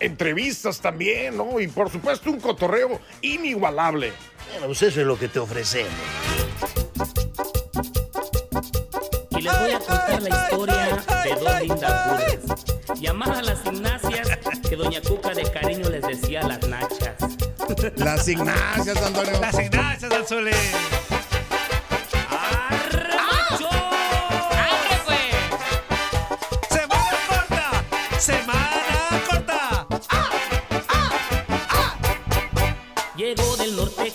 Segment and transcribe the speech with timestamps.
[0.00, 1.60] Entrevistas también, ¿no?
[1.60, 4.12] Y por supuesto un cotorreo inigualable.
[4.50, 5.92] Bueno, pues eso es lo que te ofrecemos.
[9.30, 10.74] Y les voy a contar la historia
[11.24, 16.42] de dos lindas burras, llamadas a las gimnasias que Doña Cuca de cariño les decía
[16.42, 17.16] las nachas.
[17.96, 19.40] Las Ignacias, Antonio.
[19.40, 20.50] Las Ignacias, Anzuli.
[22.28, 23.70] ¡Arrocho!
[26.68, 27.84] Semana corta.
[28.18, 28.61] Semana
[33.22, 34.10] Llegó del norte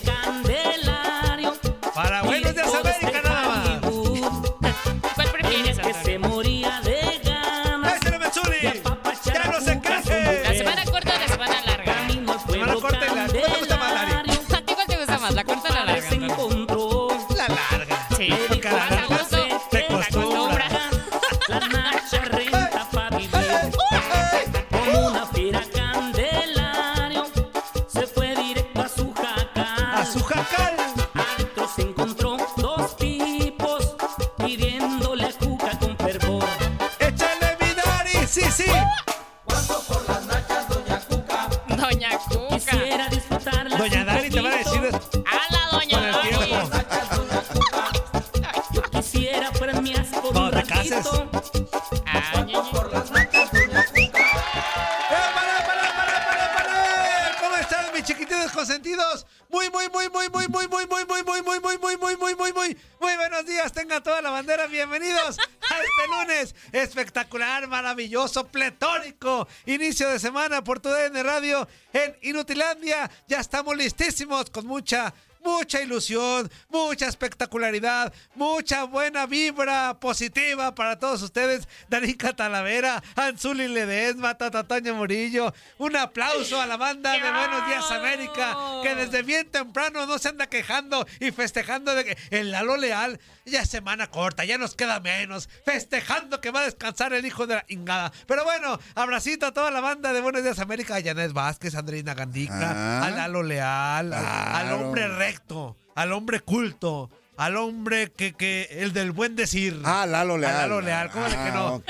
[68.08, 69.48] maravilloso, pletórico.
[69.66, 73.10] Inicio de semana por tu DN Radio en Inutilandia.
[73.28, 75.14] Ya estamos listísimos con mucha
[75.48, 81.68] mucha ilusión, mucha espectacularidad, mucha buena vibra positiva para todos ustedes.
[81.90, 85.54] Danica Talavera, Anzuli Ledesma, Tatataña Murillo.
[85.78, 90.28] Un aplauso a la banda de Buenos Días América, que desde bien temprano no se
[90.30, 94.76] anda quejando y festejando de que el Lalo Leal ya es semana corta, ya nos
[94.76, 98.12] queda menos, festejando que va a descansar el hijo de la ingada.
[98.28, 102.14] Pero bueno, abracito a toda la banda de Buenos Días América, a Yanés Vázquez, Andreina
[102.14, 103.06] Gandica, Ah.
[103.06, 109.12] a Lalo Leal, al- hombre recto, al hombre culto, al hombre que, que el del
[109.12, 109.80] buen decir.
[109.84, 110.56] Ah, Lalo Leal.
[110.56, 111.76] A Lalo Leal, ¿cómo de que Ah, no?
[111.76, 111.84] ok.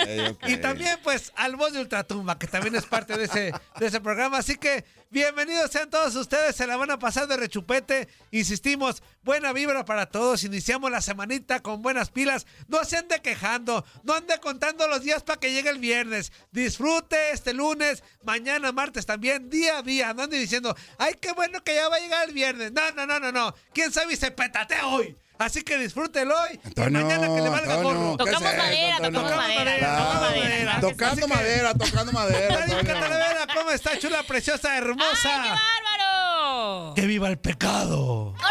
[0.47, 4.01] Y también, pues, al voz de Ultratumba, que también es parte de ese, de ese
[4.01, 4.37] programa.
[4.39, 8.07] Así que, bienvenidos sean todos ustedes, se la van a pasar de rechupete.
[8.31, 10.43] Insistimos, buena vibra para todos.
[10.43, 12.45] Iniciamos la semanita con buenas pilas.
[12.67, 16.31] No se ande quejando, no ande contando los días para que llegue el viernes.
[16.51, 20.13] Disfrute este lunes, mañana, martes también, día a día.
[20.13, 22.71] No ande diciendo, ay, qué bueno que ya va a llegar el viernes.
[22.71, 23.55] No, no, no, no, no.
[23.73, 25.15] ¿Quién sabe y se petatea hoy?
[25.39, 28.17] Así que disfrútelo hoy Antonio, y mañana que le valga Antonio, gorro.
[28.17, 29.21] ¿qué Tocamos madera, Antonio?
[29.21, 30.79] tocamos madera, Claro, tocamos madera.
[30.81, 32.63] Tocando madera, tocando madera.
[32.63, 33.53] Antonio.
[33.53, 35.43] ¿cómo está chula, preciosa, ¡Ay, hermosa?
[35.43, 36.93] qué bárbaro!
[36.95, 38.33] ¡Que viva el pecado!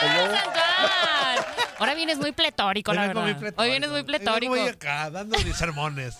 [0.00, 1.68] ¿Cómo estás, Antoine?
[1.78, 3.22] Ahora vienes muy pletórico, la Hoy verdad.
[3.22, 3.62] muy pletórico.
[3.62, 4.52] Hoy vienes muy Hoy pletórico.
[4.52, 6.18] vengo Voy acá dando mis sermones.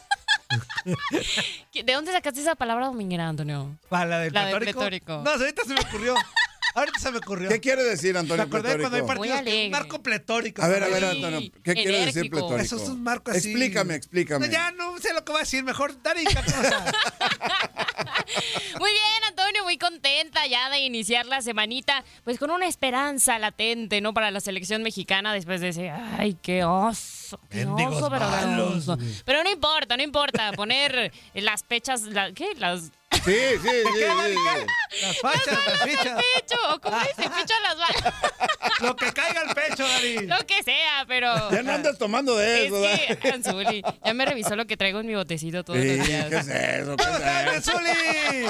[1.74, 3.76] ¿De dónde sacaste esa palabra dominguera, Antonio?
[3.88, 4.78] ¿Para la del La del pletórico?
[4.80, 5.22] pletórico.
[5.24, 6.14] No, ahorita se me ocurrió.
[6.78, 7.48] Ahorita se me ocurrió.
[7.48, 10.62] ¿Qué quiere decir, ¿Te Antonio acordás cuando hay partidos un marco pletórico?
[10.62, 12.56] A ver, a ver, Antonio, ¿qué quiere decir pletórico?
[12.56, 13.50] Eso es un marco así.
[13.50, 14.46] Explícame, explícame.
[14.46, 15.64] No, ya no sé lo que va a decir.
[15.64, 16.84] Mejor, cosa.
[18.78, 24.00] Muy bien, Antonio, muy contenta ya de iniciar la semanita, pues con una esperanza latente,
[24.00, 24.14] ¿no?
[24.14, 28.88] Para la selección mexicana después de ese, ay, qué oso, qué oso, pero malos.
[28.88, 28.98] oso.
[29.24, 32.48] Pero no importa, no importa, poner las pechas, la- ¿qué?
[32.56, 32.92] Las...
[33.24, 35.02] Sí, sí, sí, sí, sí.
[35.02, 36.22] Las fachas, las fichas.
[36.34, 37.14] Pecho, ¿o ¿cómo dice?
[37.30, 38.14] Pecho a las balas.
[38.80, 40.26] Lo que caiga al pecho, Dari.
[40.26, 41.50] Lo que sea, pero...
[41.50, 43.18] Ya no andas tomando de Es eso, ¿verdad?
[43.18, 46.26] que, Anzuli, ya me revisó lo que traigo en mi botecito todos Sí, los días.
[46.28, 46.96] ¿Qué es eso?
[46.96, 47.72] ¿Qué ¿Cómo estás, es eso?
[47.80, 48.48] Menzuli?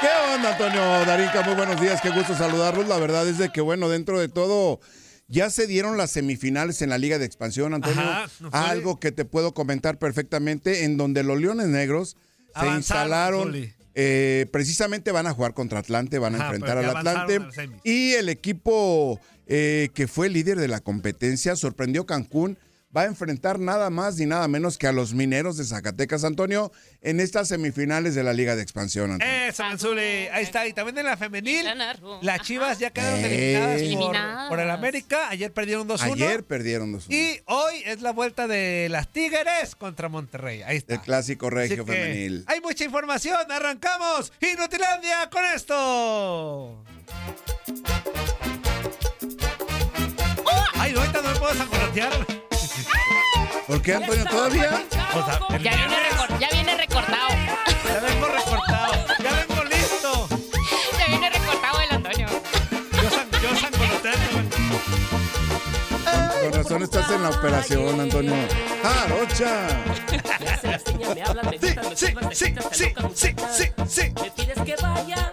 [0.00, 1.42] ¿Qué onda, Antonio Darinka?
[1.42, 2.88] Muy buenos días, qué gusto saludarlos.
[2.88, 4.80] La verdad es de que, bueno, dentro de todo,
[5.28, 8.00] ya se dieron las semifinales en la Liga de Expansión, Antonio.
[8.00, 8.60] Ajá, ¿no fue?
[8.60, 12.16] Algo que te puedo comentar perfectamente, en donde los Leones Negros
[12.60, 13.54] se instalaron.
[14.00, 17.40] Eh, precisamente van a jugar contra Atlante, van a Ajá, enfrentar al Atlante.
[17.82, 22.58] Y el equipo eh, que fue líder de la competencia, sorprendió Cancún,
[22.96, 26.72] va a enfrentar nada más ni nada menos que a los mineros de Zacatecas, Antonio,
[27.02, 29.34] en estas semifinales de la Liga de Expansión, Antonio.
[29.48, 30.00] Eso, Manzuli.
[30.32, 30.66] Ahí está.
[30.66, 31.66] Y también en la femenil,
[32.22, 33.74] las Chivas ya quedaron Eh.
[33.76, 35.28] eliminadas, por- el América.
[35.28, 36.14] Ayer perdieron 2-1.
[36.26, 40.62] Ayer perdieron dos Y hoy es la vuelta de las Tigres contra Monterrey.
[40.62, 40.94] Ahí está.
[40.94, 42.44] el clásico regio femenil.
[42.46, 43.36] Hay mucha información.
[43.50, 44.32] Arrancamos.
[44.40, 46.84] Inutilandia con esto.
[50.74, 52.37] Ay, ahorita no me puedo sangolotear.
[53.68, 54.82] ¿Por qué, Antonio, todavía?
[55.14, 57.28] O sea, el Ya viene, viernes recor- ya viene recortado.
[57.84, 58.92] ya vengo recortado.
[59.22, 60.28] Ya vengo listo.
[60.98, 62.26] Ya viene recortado el Antonio.
[63.02, 64.48] Yo, san, yo sangoloteando.
[66.42, 68.34] Con razón estás en la operación, Antonio.
[68.82, 69.68] ¡Jarocha!
[70.40, 72.84] Me hace la seña, me hablan, me Sí, me sí, silban, me sí, sí, sí,
[73.02, 73.52] muchacha.
[73.54, 74.12] sí, sí.
[74.22, 75.30] Me pides que vaya.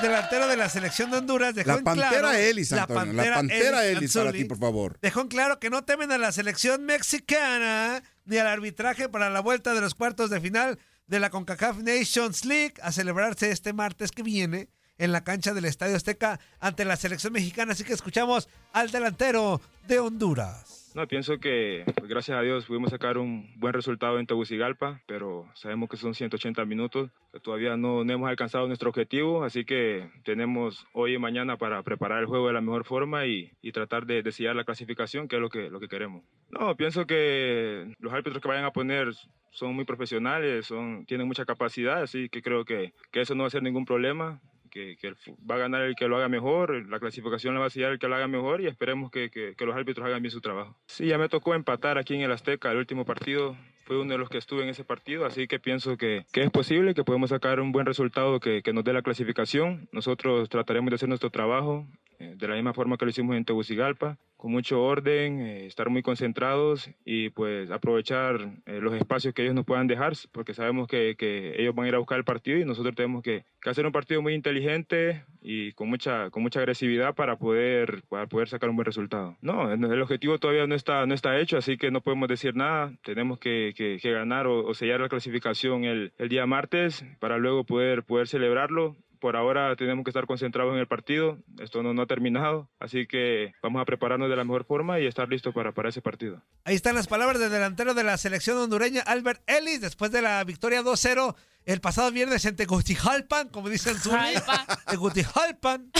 [0.00, 3.12] Delantero de la selección de Honduras, dejó La en Pantera claro, Ellis, Antonio.
[3.12, 4.98] La Pantera Ellis para ti, por favor.
[5.00, 9.40] Dejó en claro que no temen a la selección mexicana ni al arbitraje para la
[9.40, 14.10] vuelta de los cuartos de final de la CONCACAF Nations League a celebrarse este martes
[14.10, 14.68] que viene
[14.98, 17.72] en la cancha del Estadio Azteca ante la selección mexicana.
[17.72, 20.77] Así que escuchamos al delantero de Honduras.
[20.94, 25.46] No, pienso que pues, gracias a Dios pudimos sacar un buen resultado en Tegucigalpa, pero
[25.54, 27.10] sabemos que son 180 minutos,
[27.42, 32.20] todavía no, no hemos alcanzado nuestro objetivo, así que tenemos hoy y mañana para preparar
[32.20, 35.36] el juego de la mejor forma y, y tratar de, de sellar la clasificación, que
[35.36, 36.24] es lo que, lo que queremos.
[36.50, 39.12] No, pienso que los árbitros que vayan a poner
[39.50, 43.48] son muy profesionales, son, tienen mucha capacidad, así que creo que, que eso no va
[43.48, 44.40] a ser ningún problema.
[44.78, 45.12] Que, que
[45.50, 47.98] va a ganar el que lo haga mejor, la clasificación la va a sellar el
[47.98, 50.76] que lo haga mejor y esperemos que, que- que los árbitros hagan bien su trabajo.
[50.86, 54.18] Sí, ya me tocó empatar aquí en el Azteca el último partido, fue uno de
[54.18, 57.30] los que estuve en ese partido, así que pienso que, que es posible, que podemos
[57.30, 59.88] sacar un buen resultado que, que nos dé la clasificación.
[59.90, 61.86] Nosotros trataremos de hacer nuestro trabajo
[62.20, 65.90] eh, de la misma forma que lo hicimos en Tegucigalpa, con mucho orden, eh, estar
[65.90, 68.36] muy concentrados y pues aprovechar
[68.66, 71.88] eh, los espacios que ellos nos puedan dejar, porque sabemos que, que ellos van a
[71.88, 75.72] ir a buscar el partido y nosotros tenemos que, hacer un partido muy inteligente y
[75.72, 79.36] con mucha, con mucha agresividad para poder, para poder sacar un buen resultado.
[79.42, 82.92] No, el objetivo todavía no está, no está hecho, así que no podemos decir nada.
[83.02, 87.36] Tenemos que, que- que ganar o, o sellar la clasificación el, el día martes para
[87.36, 88.96] luego poder, poder celebrarlo.
[89.20, 91.38] Por ahora tenemos que estar concentrados en el partido.
[91.60, 92.68] Esto no, no ha terminado.
[92.80, 96.00] Así que vamos a prepararnos de la mejor forma y estar listos para, para ese
[96.02, 96.42] partido.
[96.64, 100.42] Ahí están las palabras del delantero de la selección hondureña, Albert Ellis, después de la
[100.44, 101.34] victoria 2-0
[101.68, 103.94] el pasado viernes en Tegucigalpan, como dicen.
[103.98, 104.64] Jalpa.
[104.90, 105.90] Tegucigalpan,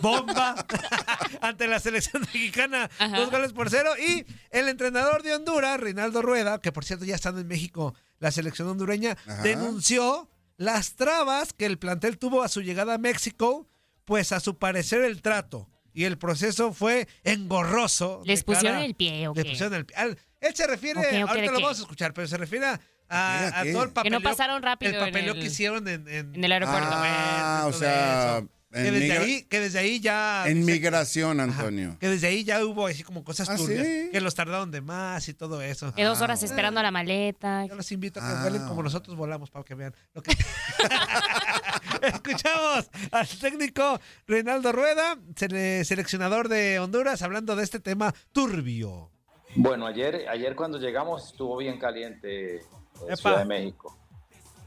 [0.00, 0.54] bomba,
[1.42, 3.18] ante la selección mexicana, Ajá.
[3.18, 3.90] dos goles por cero.
[3.98, 8.30] Y el entrenador de Honduras, Reinaldo Rueda, que por cierto ya estando en México, la
[8.30, 9.42] selección hondureña, Ajá.
[9.42, 10.29] denunció
[10.60, 13.66] las trabas que el plantel tuvo a su llegada a México,
[14.04, 15.70] pues a su parecer el trato.
[15.94, 18.20] Y el proceso fue engorroso.
[18.26, 19.50] ¿Les pusieron cara- el pie o le qué?
[19.50, 19.96] pusieron el pie.
[19.96, 21.62] Al- él se refiere, Ok, ok, ahorita ¿de lo qué?
[21.64, 22.78] vamos a escuchar, pero se refiere a,
[23.72, 24.20] todo el Que papeleo.
[24.20, 26.88] no pasaron rápido El en papeleo el- que hicieron en, en, En el aeropuerto.
[26.92, 28.48] Ah, o sea, eso.
[28.72, 30.44] Que, desde migra- ahí, que desde ahí ya.
[30.46, 31.96] En migración, Ajá, Antonio.
[31.98, 33.84] que desde ahí ya hubo así como cosas ¿Ah, turbias.
[33.86, 34.08] sí?
[34.12, 35.92] Que los tardaron de más y todo eso.
[35.94, 37.66] Que dos horas Ah, esperando la maleta.
[37.66, 38.42] Yo los invito a que Ah.
[38.42, 39.94] vuelen como nosotros volamos para que vean.
[40.14, 40.30] Lo que...
[42.02, 49.10] Escuchamos al técnico Reinaldo Rueda, sele- seleccionador de Honduras, hablando de este tema turbio.
[49.56, 52.62] Bueno, ayer, ayer cuando llegamos estuvo bien caliente en
[53.06, 53.16] Epa.
[53.16, 53.96] Ciudad de México.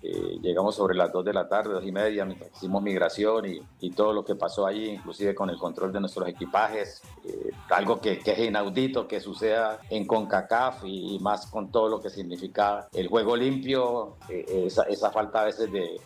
[0.05, 3.45] Eh, llegamos sobre las 2 de la tarde, 2 y media, hicimos migración
[3.79, 8.01] y, todo lo que pasó allí, inclusive con el control de nuestros equipajes, eh, algo
[8.01, 13.07] que, es inaudito que suceda en CONCACAF y, más con todo lo que significa el
[13.07, 16.01] juego limpio, eh, esa, falta a veces de-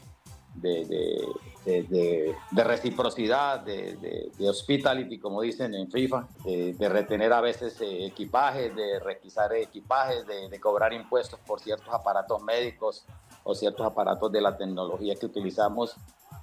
[1.68, 7.80] de- de- de reciprocidad, de, de- hospitality, como dicen en FIFA, de, retener a veces
[7.82, 13.06] eh, equipajes, de requisar equipajes, de cobrar impuestos por ciertos aparatos médicos
[13.44, 15.96] o ciertos aparatos de la tecnología que utilizamos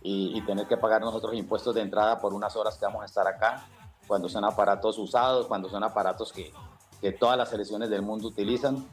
[0.03, 3.07] y, y tener que pagar nosotros impuestos de entrada por unas horas que vamos a
[3.07, 3.67] estar acá,
[4.07, 6.53] cuando son aparatos usados, cuando son aparatos que,
[7.01, 8.87] que todas las selecciones del mundo utilizan.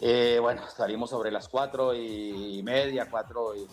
[0.00, 3.66] Eh, bueno, salimos sobre las cuatro y media, cuatro y,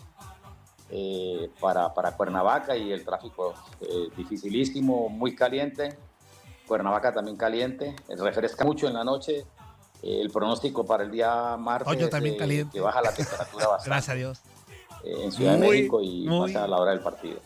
[0.94, 5.96] eh, para, para Cuernavaca y el tráfico eh, dificilísimo, muy caliente.
[6.66, 9.46] Cuernavaca también caliente, refresca mucho en la noche.
[10.02, 12.72] Eh, el pronóstico para el día martes Toño también eh, caliente.
[12.74, 14.40] que baja la temperatura bastante Gracias a Dios.
[15.04, 16.52] eh, en Ciudad Muy, de México y muy.
[16.52, 17.40] más a la hora del partido.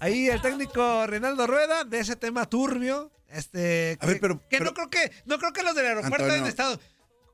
[0.00, 3.10] Ahí el técnico Reinaldo Rueda de ese tema turbio.
[3.28, 5.86] Este, A ver, que- pero- que pero- no creo que no creo que los del
[5.86, 6.34] aeropuerto Antonio.
[6.34, 6.78] hayan estado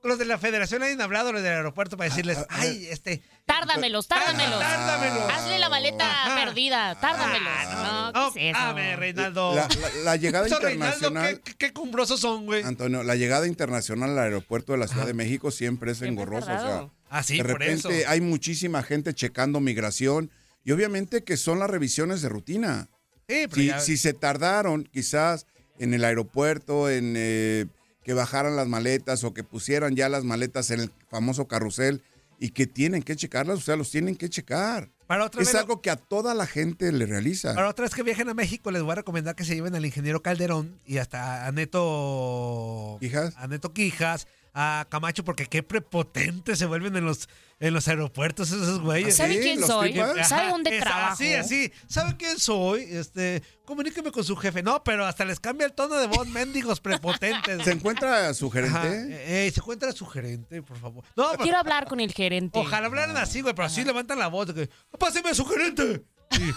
[0.04, 3.22] los de la Federación hayan hablado los del aeropuerto para decirles, a- a ay, este,
[3.46, 4.60] Tárdamelos, tárdamelos.
[4.60, 5.32] Tárdamelos.
[5.32, 6.06] Hazle la maleta
[6.44, 7.48] perdida, tárdamelos.
[7.48, 8.64] Ah, No, ¿qué es eso?
[8.64, 9.54] a ver, Reinaldo.
[9.54, 12.62] La, la- la llegada Esos Reinaldo, internacional, qué, qué cumbrosos son, güey.
[12.62, 16.54] Antonio, la llegada internacional al aeropuerto de la Ciudad de México siempre es Siempre engorrosa.
[16.54, 16.88] O sea.
[17.10, 18.10] Ah, sí, de por repente eso.
[18.10, 20.30] hay muchísima gente checando migración
[20.64, 22.88] y obviamente que son las revisiones de rutina.
[23.28, 25.46] Sí, pero Si, ya- si se tardaron quizás
[25.78, 27.66] en el aeropuerto, en eh,
[28.04, 32.02] que bajaran las maletas o que pusieran ya las maletas en el famoso carrusel
[32.38, 34.90] y que tienen que checarlas, o sea, los tienen que checar.
[35.06, 37.54] para otra Es vez, algo que a toda la gente le realiza.
[37.54, 39.86] para otra vez que viajen a México, les voy a recomendar que se lleven al
[39.86, 43.34] ingeniero Calderón y hasta a Neto Quijas.
[43.36, 47.28] a Neto Quijas, a Camacho, porque qué prepotentes se vuelven en los
[47.60, 49.16] en los aeropuertos esos güeyes.
[49.16, 49.94] ¿Sabe Sí, quién soy?
[50.24, 51.12] ¿Sabe dónde Esa- trabajo?
[51.14, 51.72] Así, así.
[51.88, 52.82] ¿Sabe quién soy?
[52.82, 54.62] Este, comuníqueme con su jefe.
[54.62, 57.62] No, pero hasta les cambia el tono de voz, mendigos prepotentes.
[57.64, 58.82] ¿Se encuentra su Ajá.
[58.82, 59.46] gerente?
[59.46, 61.04] Eh, se encuentra su gerente, por favor.
[61.16, 62.58] No, pero- Quiero hablar con el gerente.
[62.58, 64.52] ojalá hablaran así, güey, pero así levantan la voz.
[64.52, 64.68] que,
[64.98, 66.04] Páseme a su gerente.
[66.30, 66.52] Sí.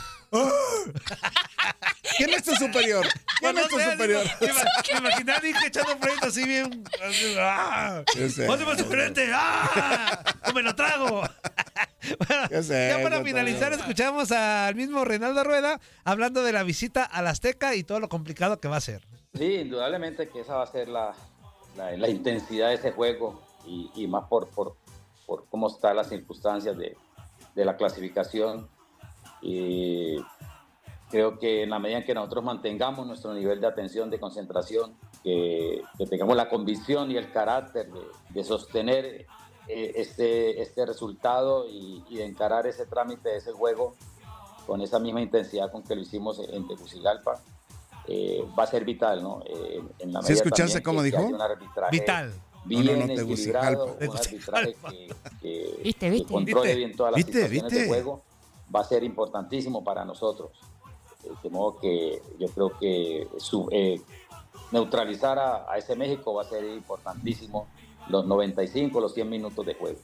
[2.18, 3.06] ¿Quién es tu superior?
[3.40, 4.26] ¿Quién es tu sé, superior?
[4.28, 6.84] a Nick echando frente así bien.
[7.08, 8.04] así, ¡ah!
[8.16, 8.46] Yo sé.
[8.48, 9.30] ¡Páseme a su gerente!
[9.34, 10.24] ¡Ah!
[10.50, 11.22] ¡O me lo trago!
[12.28, 17.04] Bueno, Ya sé, ya para finalizar, escuchamos al mismo Reinaldo Rueda hablando de la visita
[17.04, 19.06] al Azteca y todo lo complicado que va a ser.
[19.38, 21.14] Sí, indudablemente que esa va a ser la,
[21.76, 24.78] la- la intensidad de ese juego y, y más por, por,
[25.26, 26.96] por cómo están las circunstancias de,
[27.56, 28.70] de la clasificación.
[29.42, 30.18] Y
[31.10, 34.96] creo que en la medida en que nosotros mantengamos nuestro nivel de atención, de concentración,
[35.24, 39.26] que, que tengamos la convicción y el carácter de, de sostener
[39.68, 43.96] eh, este, este resultado y, y de encarar ese trámite, ese juego,
[44.66, 47.42] con esa misma intensidad con que lo hicimos en Tegucigalpa,
[48.08, 49.42] eh, va a ser vital, ¿no?
[49.46, 51.28] Eh, en la ¿Sí escuchaste cómo que- que dijo?
[51.28, 52.34] haya un arbitraje Vital.
[52.66, 55.08] Bien No, no, no, equilibrado, un arbitraje que,
[55.42, 56.34] que- Viste, que viste.
[56.34, 56.76] controle Viste.
[56.78, 57.80] bien todas las Viste, situaciones viste.
[57.84, 58.24] de juego
[58.74, 60.52] va a ser importantísimo para nosotros.
[61.24, 64.02] Eh, De modo que yo creo que su- eh,
[64.72, 67.68] neutralizar a, a ese México va a ser importantísimo
[68.10, 70.00] los 95, los 100 minutos de juego.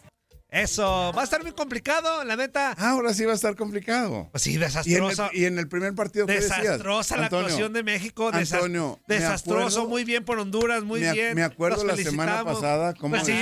[0.50, 0.84] Eso,
[1.17, 2.75] va a estar muy complicado, la neta.
[2.77, 4.27] Ah, Ahora sí va a estar complicado.
[4.32, 5.29] Pues sí, Y en, el, desastroso.
[5.34, 6.62] y en el primer partido, ¿qué decías?
[6.62, 8.32] Desastrosa la Antonio, actuación de México.
[8.32, 11.34] desa- Antonio, desastroso, acuerdo- muy bien por Honduras, muy me, bien.
[11.36, 13.34] me acuerdo la semana pasada, ¿cómo Pues sí.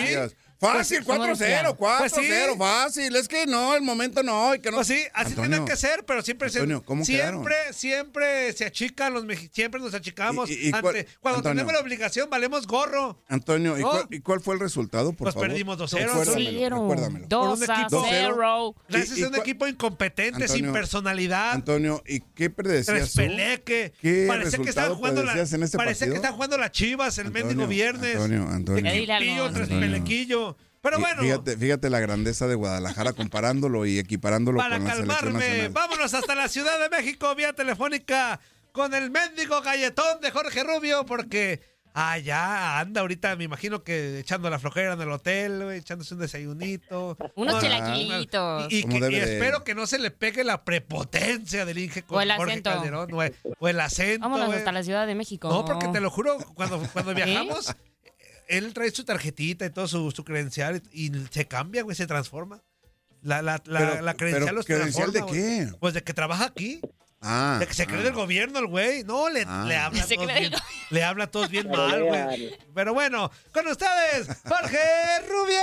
[0.61, 1.65] Fácil, ¿cómo 4-0, decían?
[1.65, 2.29] 4-0, Pues sí.
[2.57, 3.15] fácil.
[3.15, 4.53] Es que no, el momento no.
[4.53, 4.77] Y que no.
[4.77, 8.65] Pues sí, así Antonio, tiene que ser, pero siempre se- Antonio, ¿cómo siempre, siempre se
[8.65, 10.49] achican los mexicanos, siempre nos achicamos.
[10.51, 11.55] Y- y- y cuál- ante- cuando Antonio.
[11.63, 13.19] tenemos la obligación, valemos gorro.
[13.27, 13.89] Antonio, ¿y, No.
[13.89, 15.47] cuál, y cuál fue el resultado, por Pues favor?
[15.49, 16.75] perdimos 2-0, Recuérdamelo, Cero.
[16.81, 17.27] recuérdamelo.
[17.27, 18.75] Por un Dos a equipo- cero.
[18.87, 21.53] Gracias y a un equipo incompetente, sin Antonio, personalidad.
[21.53, 23.15] Antonio, ¿y qué predecías tú?
[23.15, 23.93] Trespeleque.
[23.99, 26.15] ¿Qué Parecía que resultado jugando la, en este parecía que partido?
[26.15, 28.15] estaban jugando las Chivas el mendigo viernes.
[28.15, 28.91] Antonio, Antonio.
[28.91, 29.51] Antonio.
[29.51, 30.50] trespelequillo.
[30.81, 35.17] Pero bueno, Fíjate, fíjate la grandeza de Guadalajara comparándolo y equiparándolo para con la selección
[35.17, 35.69] calmarme, nacional.
[35.73, 38.39] vámonos hasta la Ciudad de México vía telefónica
[38.71, 41.61] con el mendigo galletón de Jorge Rubio, porque
[41.93, 46.21] ah, ya anda ahorita, me imagino que echando la flojera en el hotel, echándose un
[46.21, 47.15] desayunito.
[47.35, 48.67] Unos No, chilaquilitos.
[48.71, 52.31] Y, que- espero que no se le pegue la prepotencia del Inge con O el
[52.31, 52.69] Jorge acento.
[52.71, 54.21] Calderón, o el, o el acento.
[54.27, 55.49] Vámonos hasta la Ciudad de México.
[55.49, 57.37] No, porque te lo juro, cuando, cuando ¿Eh?
[58.47, 62.61] Él trae su tarjetita y todo su, su credencial y se cambia, güey, se transforma.
[63.21, 65.67] La, la, la, Pero- la credencial pero los ¿credencial transforma, de güey.
[65.71, 65.77] qué?
[65.79, 66.81] Pues de que trabaja aquí.
[67.23, 68.03] Ah, De que se cree ah.
[68.05, 69.03] del gobierno el güey.
[69.03, 69.63] No, le, Ah.
[69.67, 70.51] le habla a Se todos bien.
[70.89, 72.57] Le habla a todos bien mal, güey.
[72.73, 74.79] Pero bueno, con ustedes, Jorge
[75.29, 75.61] Rubio.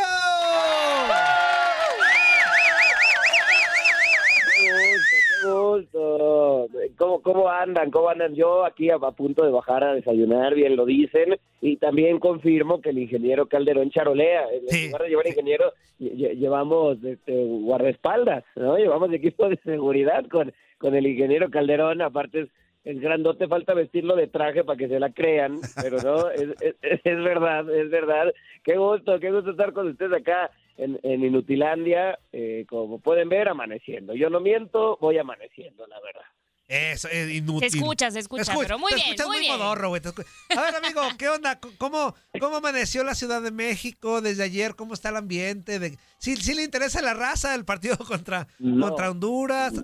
[5.10, 6.68] Qué gusto.
[6.96, 7.90] ¿Cómo, ¿Cómo andan?
[7.90, 8.34] ¿Cómo andan?
[8.34, 12.80] Yo aquí a, a punto de bajar a desayunar, bien lo dicen, y también confirmo
[12.80, 14.44] que el ingeniero Calderón charolea.
[14.52, 14.86] En Sí.
[14.86, 18.76] lugar de llevar ingeniero, lle- lle- llevamos este, guardaespaldas, ¿no?
[18.76, 22.48] Llevamos equipo de seguridad con, con el ingeniero Calderón, aparte es,
[22.84, 26.74] es grandote, falta vestirlo de traje para que se la crean, pero no, es, es,
[27.04, 28.32] es verdad, es verdad.
[28.64, 33.48] Qué gusto, qué gusto estar con ustedes acá en, en Inutilandia, eh, como pueden ver,
[33.48, 34.14] amaneciendo.
[34.14, 36.22] Yo no miento, voy amaneciendo, la verdad.
[36.66, 37.66] Eso es Se inútil.
[37.66, 39.58] escucha, se escucha, Escucha, pero muy te bien, escuchas muy bien.
[39.58, 41.58] modorro, güey, A ver, amigo, ¿qué onda?
[41.78, 44.74] ¿Cómo, ¿Cómo amaneció la Ciudad de México desde ayer?
[44.76, 45.78] ¿Cómo está el ambiente?
[45.78, 45.96] De...
[46.18, 48.86] ¿Sí, sí le interesa la raza el partido contra, No.
[48.88, 49.82] contra Honduras?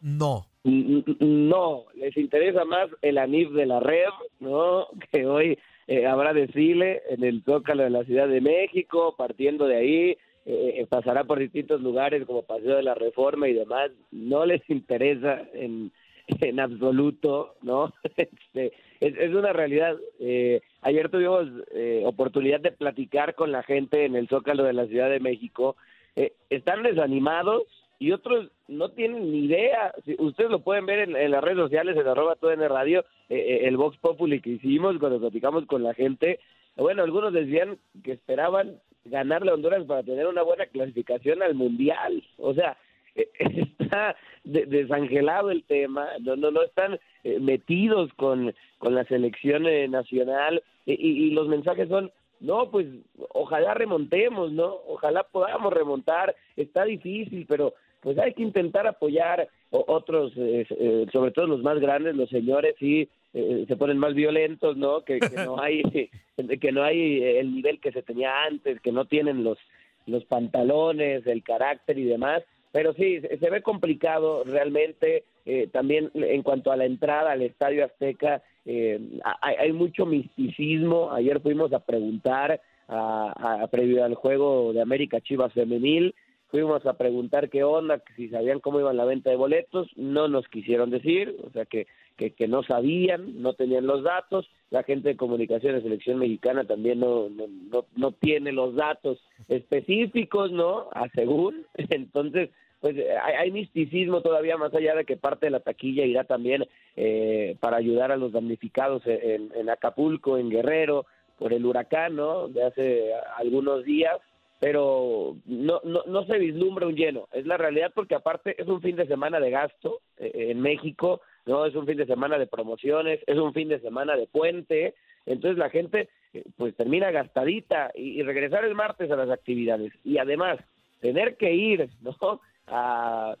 [0.00, 0.46] No.
[0.64, 4.04] No, les interesa más el anif de la red,
[4.40, 4.86] ¿no?
[5.12, 9.76] Que hoy eh, habrá desfile en el Zócalo de la Ciudad de México, partiendo de
[9.76, 10.18] ahí,
[10.50, 15.42] eh, pasará por distintos lugares como Paseo de la Reforma y demás, no les interesa
[15.52, 15.92] en,
[16.26, 17.92] en absoluto, ¿no?
[18.16, 19.96] Este, es, es una realidad.
[20.18, 24.86] Eh, ayer tuvimos eh, oportunidad de platicar con la gente en el Zócalo de la
[24.86, 25.76] Ciudad de México.
[26.16, 27.64] Eh, están desanimados
[27.98, 29.92] y otros no tienen ni idea.
[30.18, 33.04] Ustedes lo pueden ver en, en las redes sociales, en arroba todo en el radio,
[33.28, 36.38] eh, eh, el Vox Populi que hicimos cuando platicamos con la gente.
[36.76, 42.22] Bueno, algunos decían que esperaban ganarle a Honduras para tener una buena clasificación al Mundial.
[42.38, 42.76] O sea,
[43.14, 49.66] está de- desangelado el tema, no no no están eh, metidos con, con la selección
[49.66, 50.62] eh, nacional.
[50.86, 52.10] Y, y- los mensajes son
[52.40, 52.86] no pues
[53.30, 56.34] ojalá remontemos no ojalá podamos remontar.
[56.56, 61.80] Está difícil pero pues hay que intentar apoyar otros eh, eh, sobre todo los más
[61.80, 65.82] grandes los señores sí eh, se ponen más violentos no que, que no hay
[66.60, 69.58] que no hay el nivel que se tenía antes que no tienen los
[70.06, 72.42] los pantalones, el carácter y demás.
[72.72, 75.24] Pero sí, se ve complicado realmente.
[75.44, 78.98] eh, también en cuanto a la entrada al Estadio Azteca, eh,
[79.42, 81.10] hay, hay mucho misticismo.
[81.12, 86.14] Ayer fuimos a preguntar, a, a- previo al juego de América Chivas Femenil,
[86.48, 90.48] fuimos a preguntar qué onda, si sabían cómo iban la venta de boletos, no nos
[90.48, 91.86] quisieron decir, o sea que,
[92.16, 96.64] que, que no sabían, no tenían los datos, la gente de comunicación de selección mexicana
[96.64, 100.88] también no, no, no, no tiene los datos específicos, ¿no?
[100.92, 102.50] A según, entonces
[102.80, 106.64] pues hay, hay misticismo todavía más allá de que parte de la taquilla irá también
[106.96, 111.04] eh, para ayudar a los damnificados en, en Acapulco, en Guerrero,
[111.38, 112.48] por el huracán, ¿no?
[112.48, 114.16] De hace algunos días,
[114.60, 118.80] pero no, no, no se vislumbra un lleno, es la realidad porque aparte es un
[118.80, 122.46] fin de semana de gasto eh, en México, no es un fin de semana de
[122.46, 124.94] promociones, es un fin de semana de puente,
[125.26, 129.92] entonces la gente eh, pues termina gastadita y, regresar el martes a las actividades.
[130.04, 130.58] Y además
[131.00, 133.36] tener que ir no a,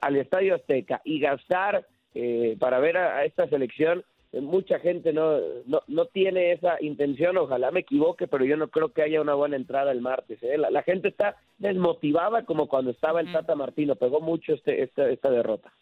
[0.00, 5.82] al Estadio Azteca y gastar eh, para ver a, esta selección mucha gente no, no
[5.86, 9.56] no tiene esa intención ojalá me equivoque pero yo no creo que haya una buena
[9.56, 10.58] entrada el martes ¿eh?
[10.58, 15.08] la, la gente está desmotivada como cuando estaba el Tata Martino pegó mucho este esta,
[15.08, 15.72] esta derrota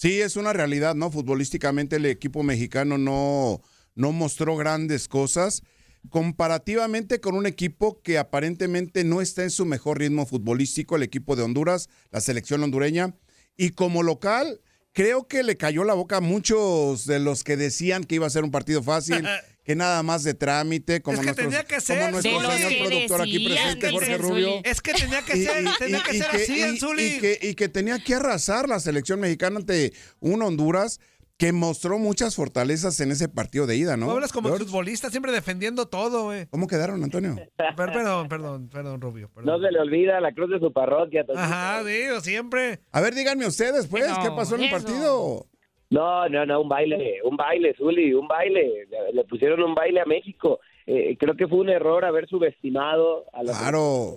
[0.00, 1.10] Sí, es una realidad, ¿no?
[1.10, 3.62] Futbolísticamente el equipo mexicano no,
[3.96, 5.64] no mostró grandes cosas
[6.08, 11.34] comparativamente con un equipo que aparentemente no está en su mejor ritmo futbolístico, el equipo
[11.34, 13.16] de Honduras, la selección hondureña.
[13.56, 14.60] Y como local,
[14.98, 18.30] creo que le cayó la boca a muchos de los que decían que iba a
[18.30, 19.24] ser un partido fácil,
[19.64, 22.42] que nada más de trámite, como Es que nuestros- tenía que como ser, nuestro De
[22.42, 24.60] los señor que productor aquí presente, Jorge Rubio.
[24.64, 26.62] Es que tenía que ser, tenía que ser así,
[26.98, 30.98] y y que, y que tenía que arrasar la selección mexicana ante un Honduras
[31.38, 34.10] que mostró muchas fortalezas en ese partido de ida, Tú ¿no?
[34.10, 34.64] hablas como George?
[34.66, 36.46] futbolista, siempre defendiendo todo, güey.
[36.46, 37.36] ¿Cómo quedaron, Antonio?
[37.56, 39.30] Per- Perdón, perdón, perdón, Rubio.
[39.32, 39.46] perdón.
[39.60, 41.24] no se le olvida la cruz de su parroquia.
[41.36, 42.80] Ajá, digo, siempre.
[42.90, 45.46] A ver, díganme ustedes, pues, ¿qué pasó en el partido?
[45.90, 48.86] No, no, no, un baile, un baile, Zuli, un baile.
[49.12, 50.58] Le, pusieron un baile a México.
[50.86, 54.14] Eh, creo que fue un error haber subestimado a la Claro.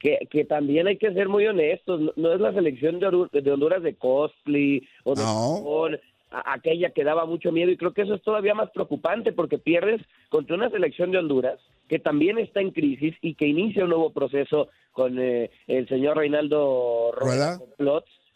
[0.00, 2.00] que, que también hay que ser muy honestos.
[2.00, 3.06] No, no es la selección de,
[3.52, 7.70] Honduras de cosplay o de fútbol, a- aquella que daba mucho miedo.
[7.70, 11.58] Y creo que eso es todavía más preocupante porque pierdes contra una selección de Honduras
[11.88, 16.18] que también está en crisis y que inicia un nuevo proceso con eh, el señor
[16.18, 17.58] Reinaldo Rueda.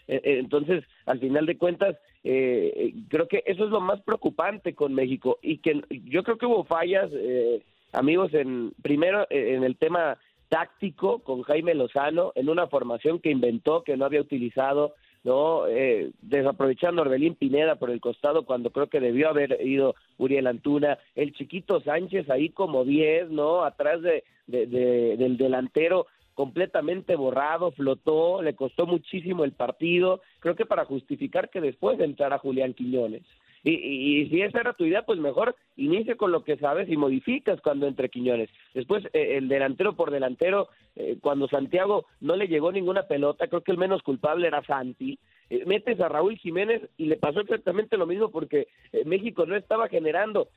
[0.09, 4.75] Eh, eh, Entonces, al final de cuentas, eh, creo que eso es lo más preocupante
[4.75, 7.61] con México y que yo creo que hubo fallas, eh,
[7.93, 10.17] amigos, en primero eh, en el tema
[10.49, 16.11] táctico con Jaime Lozano, en una formación que inventó, que no había utilizado, no eh,
[16.21, 21.33] desaprovechando Orbelín Pineda por el costado cuando creo que debió haber ido Uriel Antuna, el
[21.33, 28.87] chiquito Sánchez ahí como 10, no atrás de- del delantero completamente borrado, flotó, le costó
[28.87, 33.23] muchísimo el partido, creo que para justificar que después entrara Julián Quiñones.
[33.65, 36.89] Y, y- y si esa era tu idea, pues mejor inicie con lo que sabes
[36.89, 38.51] y modificas cuando entre Quiñones.
[38.75, 43.61] Después, eh, el delantero por delantero, eh, cuando Santiago no le llegó ninguna pelota, creo
[43.63, 45.19] que el menos culpable era Santi.
[45.49, 49.55] Eh, metes a Raúl Jiménez y le pasó exactamente lo mismo porque eh, México no
[49.55, 50.49] estaba generando.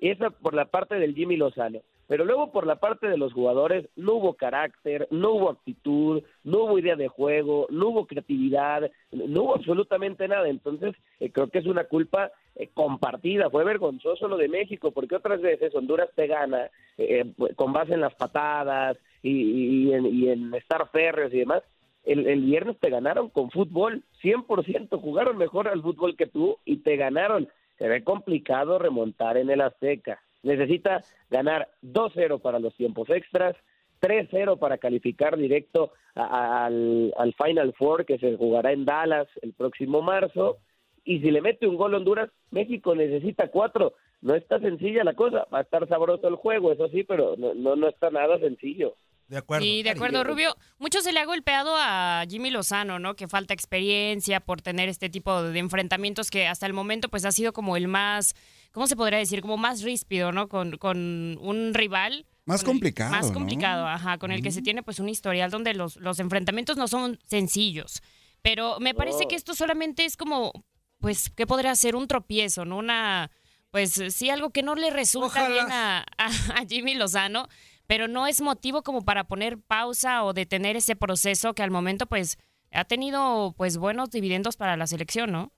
[0.00, 1.80] Esa por la parte del Jimmy Lozano.
[2.06, 6.64] Pero luego por la parte de los jugadores no hubo carácter, no hubo actitud, no
[6.64, 10.48] hubo idea de juego, no hubo creatividad, no hubo absolutamente nada.
[10.48, 13.48] Entonces eh, creo que es una culpa eh, compartida.
[13.50, 17.94] Fue vergonzoso lo de México porque otras veces Honduras te gana eh, pues, con base
[17.94, 21.62] en las patadas y, y en, y en estar férreos y demás.
[22.04, 26.78] El, el viernes te ganaron con fútbol, 100% jugaron mejor al fútbol que tú y
[26.78, 27.48] te ganaron.
[27.78, 30.20] Se ve complicado remontar en el Azteca.
[30.44, 33.56] Necesita ganar 2-0 para los tiempos extras,
[34.00, 39.26] 3-0 para calificar directo a- a- al, al Final Four que se jugará en Dallas
[39.42, 40.58] el próximo marzo.
[41.04, 43.94] Y si le mete un gol a Honduras, México necesita cuatro.
[44.22, 45.46] No está sencilla la cosa.
[45.52, 48.96] Va a estar sabroso el juego, eso sí, pero no, no, no está nada sencillo.
[49.28, 49.64] De acuerdo.
[49.66, 53.16] Y de acuerdo, Rubio, mucho se le ha golpeado a Jimmy Lozano, ¿no?
[53.16, 57.32] Que falta experiencia por tener este tipo de enfrentamientos que hasta el momento pues ha
[57.32, 58.34] sido como el más,
[58.74, 59.40] ¿cómo se podría decir?
[59.40, 60.48] Como más ríspido, ¿no?
[60.48, 62.26] Con, con un rival.
[62.44, 63.32] Más el- complicado, Más ¿no?
[63.32, 66.88] complicado, ajá, con el que se tiene pues un historial donde los, los enfrentamientos no
[66.88, 68.02] son sencillos.
[68.42, 70.52] Pero me parece que esto solamente es como,
[70.98, 71.96] pues, ¿qué podría ser?
[71.96, 72.76] Un tropiezo, ¿no?
[72.76, 73.30] Una,
[73.70, 75.48] pues sí, algo que no le resulta Ojalá.
[75.48, 76.26] bien a, a-
[76.60, 77.48] a Jimmy Lozano,
[77.86, 82.04] pero no es motivo como para poner pausa o detener ese proceso que al momento
[82.06, 82.36] pues
[82.72, 85.52] ha tenido pues buenos dividendos para la selección, ¿no?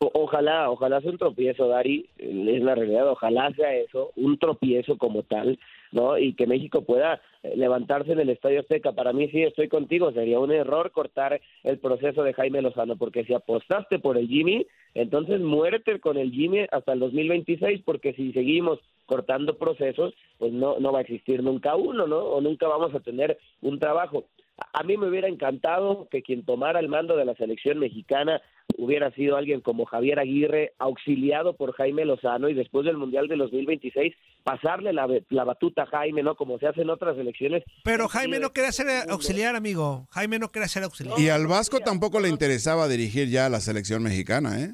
[0.00, 5.24] Ojalá, ojalá sea un tropiezo, Dari, es la realidad, ojalá sea eso, un tropiezo como
[5.24, 5.58] tal,
[5.90, 6.16] ¿no?
[6.18, 8.92] Y que México pueda eh, levantarse en el Estadio Azteca.
[8.92, 13.24] Para mí sí, estoy contigo, sería un error cortar el proceso de Jaime Lozano, porque
[13.24, 18.32] si apostaste por el Jimmy, entonces muérete con el Jimmy hasta el 2026, porque si
[18.32, 22.18] seguimos cortando procesos, pues no, no va a existir nunca uno, ¿no?
[22.18, 24.26] O nunca vamos a tener un trabajo.
[24.72, 28.40] A- mí me hubiera encantado que quien tomara el mando de la selección mexicana
[28.76, 33.36] hubiera sido alguien como Javier Aguirre, auxiliado por Jaime Lozano y después del Mundial de
[33.36, 36.34] 2026 pasarle la, la batuta a Jaime, ¿no?
[36.36, 37.64] Como se hace en otras selecciones.
[37.84, 40.06] Pero Jaime no quería ser auxiliar, amigo.
[40.10, 41.18] Jaime no quería ser auxiliar.
[41.20, 44.70] Y al Vasco tampoco le interesaba dirigir ya a la selección mexicana, ¿eh?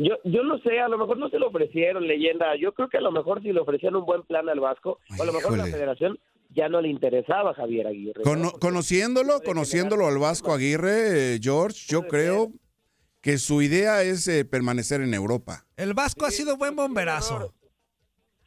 [0.00, 2.54] Yo, yo no sé, a lo mejor no se lo ofrecieron, leyenda.
[2.56, 5.22] Yo creo que a lo mejor si le ofrecían un buen plan al Vasco, o
[5.22, 5.72] a lo mejor a la híjole.
[5.72, 6.18] federación
[6.50, 8.22] ya no le interesaba a Javier Aguirre.
[8.24, 8.30] ¿no?
[8.30, 12.52] Cono- conociéndolo, conociéndolo al Vasco Aguirre, eh, George, yo creo
[13.20, 15.66] que su idea es eh, permanecer en Europa.
[15.76, 17.54] El Vasco ha sido buen bomberazo.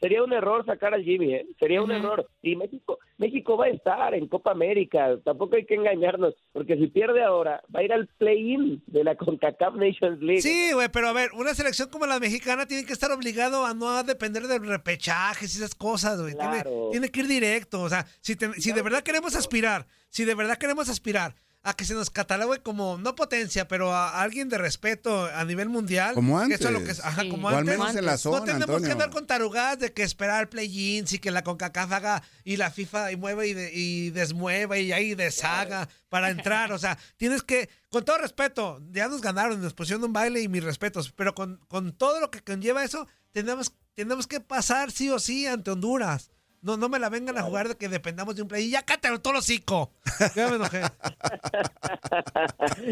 [0.01, 1.45] Sería un error sacar al Jimmy, ¿eh?
[1.59, 2.27] Sería un error.
[2.41, 5.15] Y México, México va a estar en Copa América.
[5.23, 9.15] Tampoco hay que engañarnos, porque si pierde ahora, va a ir al play-in de la
[9.15, 10.41] CONCACAF Nations League.
[10.41, 13.75] Sí, güey, pero a ver, una selección como la mexicana tiene que estar obligado a
[13.75, 16.33] no depender de repechajes y esas cosas, güey.
[16.35, 16.63] Tiene-.
[16.91, 17.81] Tiene, que ir directo.
[17.83, 21.76] O sea, si, te- si de verdad queremos aspirar, si de verdad queremos aspirar a
[21.76, 26.15] que se nos catalogue como, no potencia, pero a alguien de respeto a nivel mundial.
[26.15, 27.06] Como que eso es lo que antes.
[27.06, 27.30] ajá, Sí.
[27.30, 27.78] como O al antes.
[27.78, 31.19] menos en la No zona, tenemos que andar con tarugadas de que esperar play-ins y
[31.19, 35.13] que la CONCACAF haga y la FIFA y mueva y, de- y desmueva y ahí
[35.13, 36.71] deshaga para entrar.
[36.71, 40.47] O sea, tienes que, con todo respeto, ya nos ganaron, nos pusieron un baile y
[40.47, 45.12] mis respetos, pero con, con todo lo que conlleva eso, tenemos, tenemos que pasar sí
[45.12, 46.32] o sí ante Honduras.
[46.62, 48.69] No, no me la vengan a jugar de que dependamos de un play.
[48.69, 49.91] Ya cállate todo hocico.
[50.36, 50.82] Ya me enojé.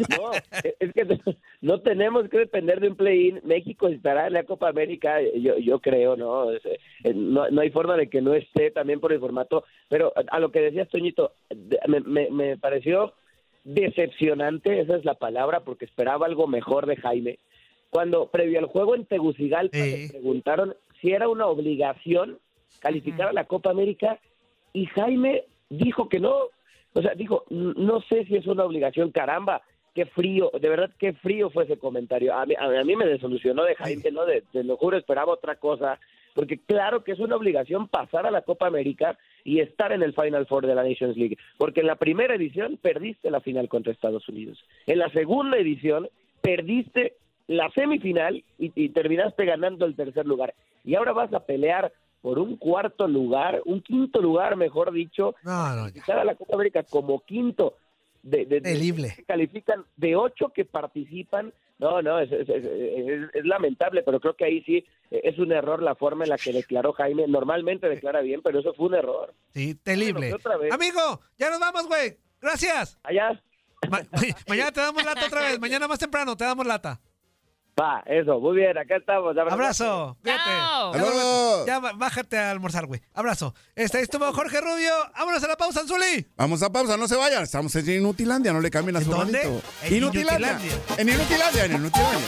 [0.10, 1.17] No, es que no-
[1.62, 3.41] no tenemos que depender de un play-in.
[3.43, 6.51] México estará en la Copa América, yo, yo creo, ¿no?
[6.53, 6.79] Eh,
[7.13, 7.49] no?
[7.49, 9.63] No hay forma de que no esté también por el formato.
[9.88, 11.34] Pero a- lo que decías, Toñito,
[11.88, 13.13] me, me, me pareció
[13.63, 17.39] decepcionante, esa es la palabra, porque esperaba algo mejor de Jaime.
[17.89, 22.39] Cuando previo al juego en Tegucigalpa le preguntaron si era una obligación
[22.79, 24.19] calificar a la Copa América
[24.73, 26.36] y Jaime dijo que no.
[26.93, 29.62] O sea, dijo, "N- no sé si es una obligación, caramba,
[29.93, 32.34] qué frío, de verdad qué frío fue ese comentario.
[32.34, 34.25] A mí, a mí me desolucionó de Jaime, ¿no?
[34.25, 35.99] De, te lo juro, esperaba otra cosa,
[36.36, 40.13] porque claro que es una obligación pasar a la Copa América y estar en el
[40.13, 43.91] Final Four de la Nations League, porque en la primera edición perdiste la final contra
[43.91, 44.63] Estados Unidos.
[44.86, 46.08] En la segunda edición
[46.41, 47.15] perdiste
[47.47, 50.53] la semifinal y, y terminaste ganando el tercer lugar.
[50.86, 55.75] Y ahora vas a pelear por un cuarto lugar, un quinto lugar, mejor dicho, No,
[55.75, 55.89] no,
[56.21, 57.75] a la Copa América como quinto.
[58.21, 58.69] De, de, de-
[59.15, 61.53] que califican de ocho que participan.
[61.77, 65.39] No, no, es, es- es- es- es lamentable, pero creo que ahí sí eh, es
[65.39, 67.25] un error la forma en la que declaró Jaime.
[67.27, 69.34] Normalmente declara bien, pero eso fue un error.
[69.53, 70.32] Sí, terrible.
[70.34, 70.73] Bueno, vez.
[70.73, 72.17] Amigo, ya nos vamos, güey.
[72.41, 72.99] Gracias.
[73.03, 73.41] Allá.
[73.89, 75.58] Ma- ma- mañana te damos lata otra vez.
[75.62, 76.99] Mañana más temprano te damos lata.
[77.79, 79.37] Va, eso, muy bien, acá estamos.
[79.37, 80.17] Abrazo.
[80.21, 80.43] Cuídate.
[80.43, 81.65] Chao.
[81.65, 83.01] Ya, bájate a almorzar, güey.
[83.13, 83.53] Abrazo.
[83.73, 84.91] Este ahí estuvo Jorge Rubio.
[85.17, 86.27] Vámonos a la pausa, Anzuli.
[86.35, 87.43] Vamos a pausa, no se vayan.
[87.43, 89.41] Estamos en Inutilandia, no le cambien a su ¿Dónde?
[89.83, 90.59] En Inutilandia.
[90.59, 90.95] Inutilandia.
[90.97, 92.27] En Inutilandia, en Inutilandia.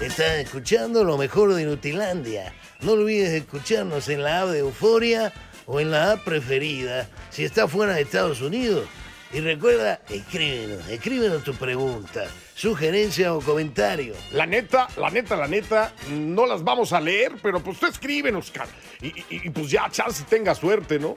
[0.00, 2.54] Estás escuchando lo mejor de Nutilandia.
[2.80, 5.32] No olvides escucharnos en la app de Euforia
[5.66, 8.88] o en la app preferida si estás fuera de Estados Unidos.
[9.32, 12.24] Y recuerda, escríbenos, escríbenos tu pregunta,
[12.62, 14.14] sugerencia o comentario.
[14.32, 18.52] La neta, la neta, la neta, no las vamos a leer, pero pues tú escríbenos.
[19.00, 21.14] Y, y- y, pues ya, chance tenga suerte, ¿no?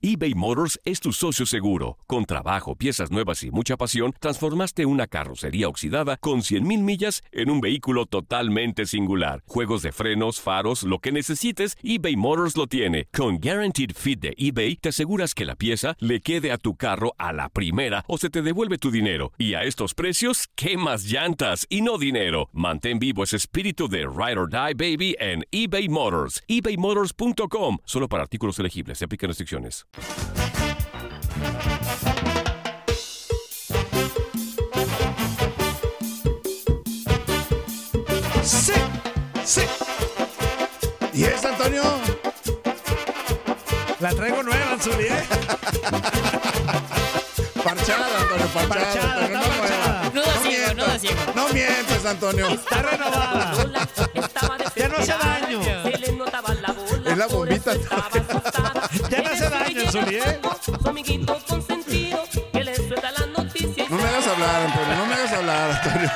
[0.00, 1.98] eBay Motors es tu socio seguro.
[2.06, 7.50] Con trabajo, piezas nuevas y mucha pasión, transformaste una carrocería oxidada con 100.000 millas en
[7.50, 9.42] un vehículo totalmente singular.
[9.48, 13.06] Juegos de frenos, faros, lo que necesites, eBay Motors lo tiene.
[13.12, 17.12] Con Guaranteed Fit de eBay, te aseguras que la pieza le quede a tu carro
[17.18, 19.32] a la primera o se te devuelve tu dinero.
[19.36, 22.48] Y a estos precios, ¿qué más llantas y no dinero?
[22.52, 26.40] Mantén vivo ese espíritu de Ride or Die Baby en eBay Motors.
[26.46, 27.78] ebaymotors.com.
[27.84, 28.98] Solo para artículos elegibles.
[28.98, 29.86] Se aplican restricciones.
[38.42, 38.72] Sí,
[39.44, 39.60] sí.
[41.12, 41.82] ¿Y es, Antonio?
[44.00, 45.24] La traigo nueva, Anzuli, ¿eh?
[47.64, 48.68] Parchada, Antonio, parchada.
[48.68, 49.47] Parchada.
[51.52, 51.70] Ciego.
[51.70, 52.48] No mientes, Antonio.
[52.48, 53.52] Está renovada.
[54.76, 55.60] Ya no hace daño.
[57.04, 57.74] Es la bombita.
[59.10, 60.40] Ya no hace daño, Anzuli, ¿eh?
[63.88, 64.96] No me hagas hablar, Antonio.
[64.96, 66.10] No me hagas hablar, Antonio.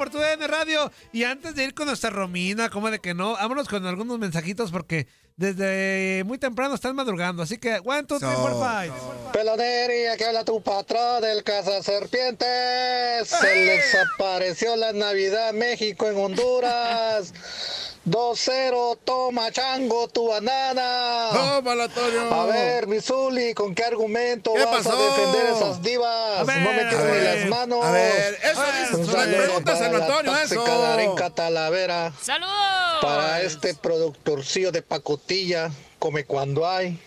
[0.00, 0.90] Por tu DN Radio.
[1.12, 4.70] Y antes de ir con nuestra Romina, como de que no, vámonos con algunos mensajitos
[4.70, 7.42] porque desde muy temprano están madrugando.
[7.42, 8.92] Así que, one, two, three, four, five.
[9.30, 13.28] Pelonería, que habla tu patrón del Casa Serpientes.
[13.28, 17.34] Se les apareció la Navidad México en Honduras.
[18.10, 21.28] 2-0, toma chango tu banana.
[21.32, 22.34] Tómala, Antonio.
[22.34, 24.98] A ver, Misuli, ¿con qué argumento ¿Qué vas pasó?
[24.98, 26.44] a defender esas divas?
[26.44, 27.84] Ver, no me ni las manos.
[27.84, 28.94] A ver, eso A ver, dices.
[28.94, 31.30] Un tú, saludo Pregúntaselo, para la Antonio, eso.
[31.34, 32.12] Talavera.
[32.20, 32.52] ¡Saludos!
[33.00, 36.98] Para este productorcillo de pacotilla, come cuando hay.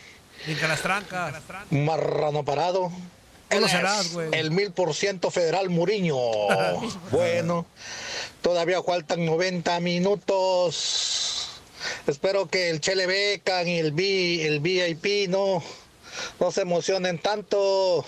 [0.45, 1.33] Que las trancas.
[1.69, 2.83] Marrano parado.
[2.83, 4.29] ¿Cómo Él serás, es güey?
[4.33, 6.15] el mil por ciento federal Muriño.
[7.11, 7.65] bueno,
[8.43, 11.47] todavía faltan 90 minutos.
[12.05, 15.63] Espero que el Chele Becan y el, V, el VIP no,
[16.39, 18.05] no se emocionen tanto.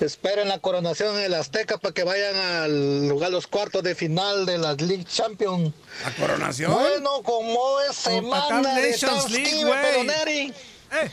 [0.00, 4.46] Esperen la coronación en el Azteca para que vayan al lugar los cuartos de final
[4.46, 5.72] de la League Champions.
[6.04, 6.72] ¿La coronación?
[6.72, 9.68] Bueno, como es semana de Thanksgiving.
[9.68, 10.52] Peloneri.
[10.92, 11.10] Eh,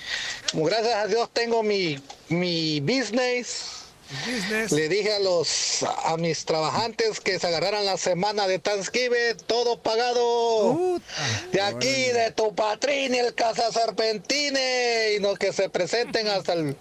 [0.53, 3.78] Gracias a Dios tengo mi, mi business.
[4.25, 4.71] Business.
[4.71, 9.79] Le dije a los a mis trabajantes que se agarraran la semana de Thanksgiving, todo
[9.79, 10.75] pagado.
[10.75, 11.05] Puta.
[11.51, 16.75] De aquí, de tu patrín, el Casa Serpentine, y no que se presenten hasta el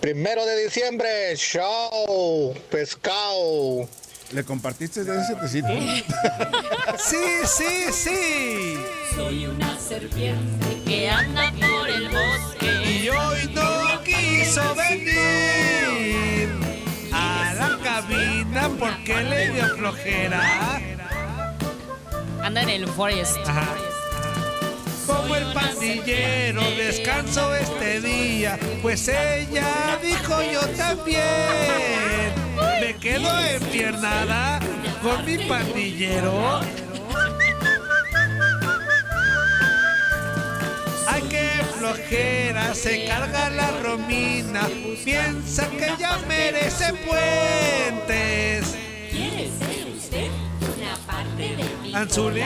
[0.00, 1.34] primero de diciembre.
[1.36, 3.88] Chao, pescado.
[4.32, 5.68] ¿Le compartiste de ese tecito?
[6.98, 8.76] Sí, sí, sí.
[9.14, 13.00] Soy una serpiente que anda por el bosque.
[13.02, 16.01] Y hoy no quiso venir
[18.78, 20.80] cabina porque le dio flojera.
[22.42, 23.38] Anda en el forest.
[23.46, 23.66] Ajá.
[25.06, 31.22] Como el pandillero descanso este día, pues ella dijo yo también.
[32.80, 34.60] Me quedo empiernada
[35.02, 36.60] con mi pandillero.
[41.06, 41.51] Ay, qué
[41.82, 44.68] flojera, se carga la Romina.
[45.04, 48.76] Piensa que ya merece puentes.
[49.10, 52.42] ¿Quiere ser usted una parte de mi ¿Anzuli?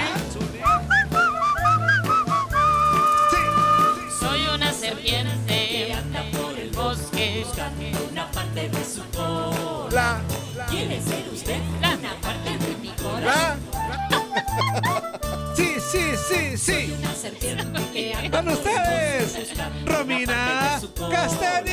[4.19, 7.45] Soy una serpiente que anda por el bosque.
[8.11, 10.23] una parte de su cola?
[10.57, 13.61] La, ¿Quiere ser usted una parte de mi corazón?
[15.97, 19.57] Sí, sí, sí, Con ustedes,
[19.87, 20.79] Romina
[21.11, 21.71] Castaní.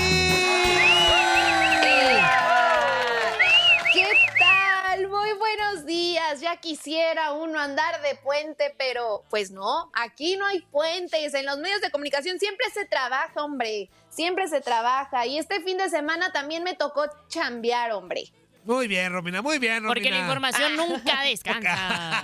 [3.93, 4.07] ¿Qué
[4.39, 5.09] tal?
[5.09, 6.39] Muy buenos días.
[6.39, 11.33] Ya quisiera uno andar de puente, pero pues no, aquí no hay puentes.
[11.33, 13.89] En los medios de comunicación siempre se trabaja, hombre.
[14.07, 15.25] Siempre se trabaja.
[15.25, 18.31] Y este fin de semana también me tocó chambear, hombre.
[18.65, 19.93] Muy bien, Romina, muy bien, Romina.
[19.93, 22.23] Porque la información nunca descansa.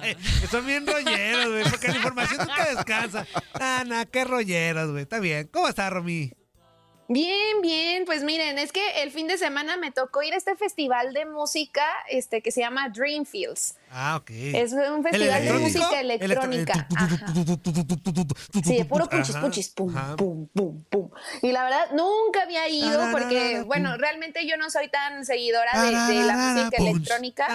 [0.50, 3.28] Son bien rolleros, güey, porque la información nunca descansa.
[3.54, 5.04] Ana, qué rolleros, güey.
[5.04, 5.50] Está bien.
[5.52, 6.32] ¿Cómo está, Romy?
[7.12, 10.56] Bien, bien, pues miren, es que el fin de semana me tocó ir a este
[10.56, 13.74] festival de música este, que se llama Dreamfields.
[13.90, 14.30] Ah, ok.
[14.30, 16.88] Es un festival de música electrónica.
[18.64, 21.10] Sí, de puro punchis, punchis, pum, pum, pum, pum.
[21.42, 25.92] Y la verdad, nunca había ido porque, bueno, realmente yo no soy tan seguidora de,
[25.92, 27.48] la música electrónica,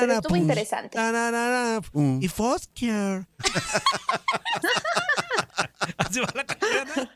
[0.00, 0.98] pero estuvo interesante.
[1.94, 2.22] Mm.
[2.22, 3.26] Y Fosker.
[5.98, 7.10] así va la canción, ¿no?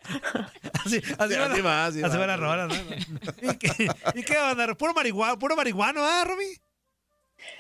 [0.85, 2.21] Así, así, Sí, va, la, así va, así así va.
[2.21, 2.75] va la rola, ¿no?
[2.75, 4.75] ¿Y qué, ¿Y qué onda?
[4.75, 6.45] ¿Puro marihuano, puro marihuano, ah, Romy?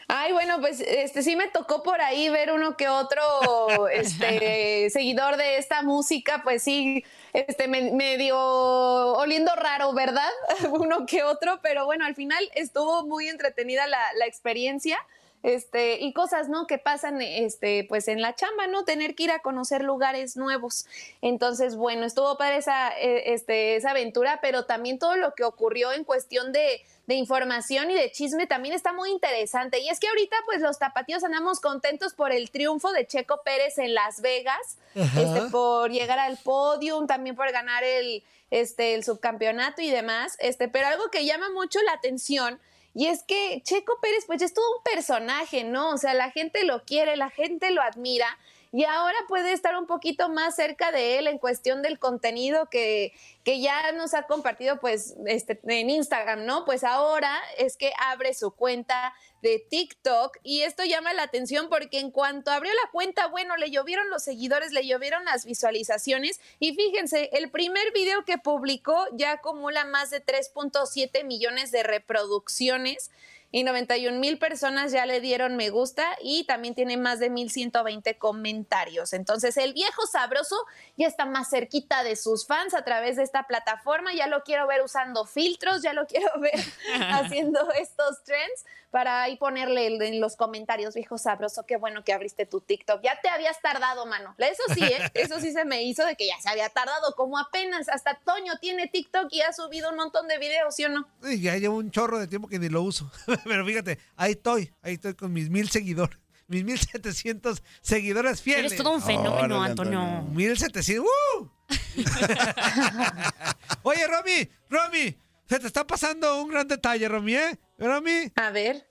[0.09, 5.37] Ay, bueno, pues este sí me tocó por ahí ver uno que otro este seguidor
[5.37, 10.31] de esta música, pues sí, este me- medio oliendo raro, ¿verdad?
[10.71, 14.99] uno que otro, pero bueno, al final estuvo muy entretenida la, la experiencia.
[15.47, 16.67] Este, y cosas, ¿no?
[16.67, 18.85] Que pasan, este, pues en la chamba, ¿no?
[18.85, 20.87] Tener que ir a conocer lugares nuevos.
[21.23, 25.93] Entonces, bueno, estuvo padre esa, eh, este, esa aventura, pero también todo lo que ocurrió
[25.93, 29.79] en cuestión de, de información y de chisme también está muy interesante.
[29.79, 33.79] Y es que ahorita, pues los tapatíos andamos contentos por el triunfo de Checo Pérez
[33.79, 39.81] en Las Vegas, este, por llegar al podium, también por ganar el, este, el subcampeonato
[39.81, 40.37] y demás.
[40.41, 42.59] Este, pero algo que llama mucho la atención
[42.97, 45.91] y es que Checo Pérez, pues ya es todo un personaje, ¿no?
[45.91, 48.27] O sea, la gente lo quiere, la gente lo admira.
[48.73, 53.13] Y ahora puede estar un poquito más cerca de él en cuestión del contenido que,
[53.45, 56.65] que ya nos ha compartido pues este, en Instagram, ¿no?
[56.65, 59.13] Pues ahora es que abre su cuenta
[59.47, 63.71] de TikTok y esto llama la atención porque en cuanto abrió la cuenta, bueno, le
[63.71, 69.33] llovieron los seguidores, le llovieron las visualizaciones y fíjense, el primer video que publicó ya
[69.33, 73.13] acumula más de 3.7 millones de reproducciones
[73.53, 78.19] y 91 mil personas ya le dieron me gusta y también tiene más de 1120
[78.19, 79.13] comentarios.
[79.13, 80.57] Entonces el viejo sabroso
[80.97, 84.13] ya está más cerquita de sus fans a través de esta plataforma.
[84.13, 86.61] Ya lo quiero ver usando filtros, ya lo quiero ver
[87.13, 88.65] haciendo estos trends
[88.97, 93.03] para ahí ponerle en los comentarios, viejo sabroso, qué bueno que abriste tu TikTok.
[93.03, 94.35] Ya te habías tardado, mano.
[94.39, 95.11] Eso sí, ¿eh?
[95.13, 98.55] eso sí se me hizo de que ya se había tardado, como apenas hasta Toño
[98.59, 101.07] tiene TikTok y ha subido un montón de videos, ¿sí o no?
[101.31, 103.13] Y ya llevo un chorro de tiempo que ni lo uso.
[103.45, 106.19] Pero fíjate, ahí estoy, ahí estoy con mis mil seguidores.
[106.47, 108.73] Mis 1700 seguidores fieles.
[108.73, 110.01] Eres todo un fenómeno, Antonio.
[110.01, 110.33] Antonio.
[110.33, 111.05] 1700.
[111.05, 111.51] ¡uh!
[113.83, 117.59] Oye, Romy, Romy, se te está pasando un gran detalle, Romy, ¿eh?
[117.79, 118.33] Romy.
[118.37, 118.87] A ver.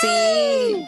[0.00, 0.84] Sí.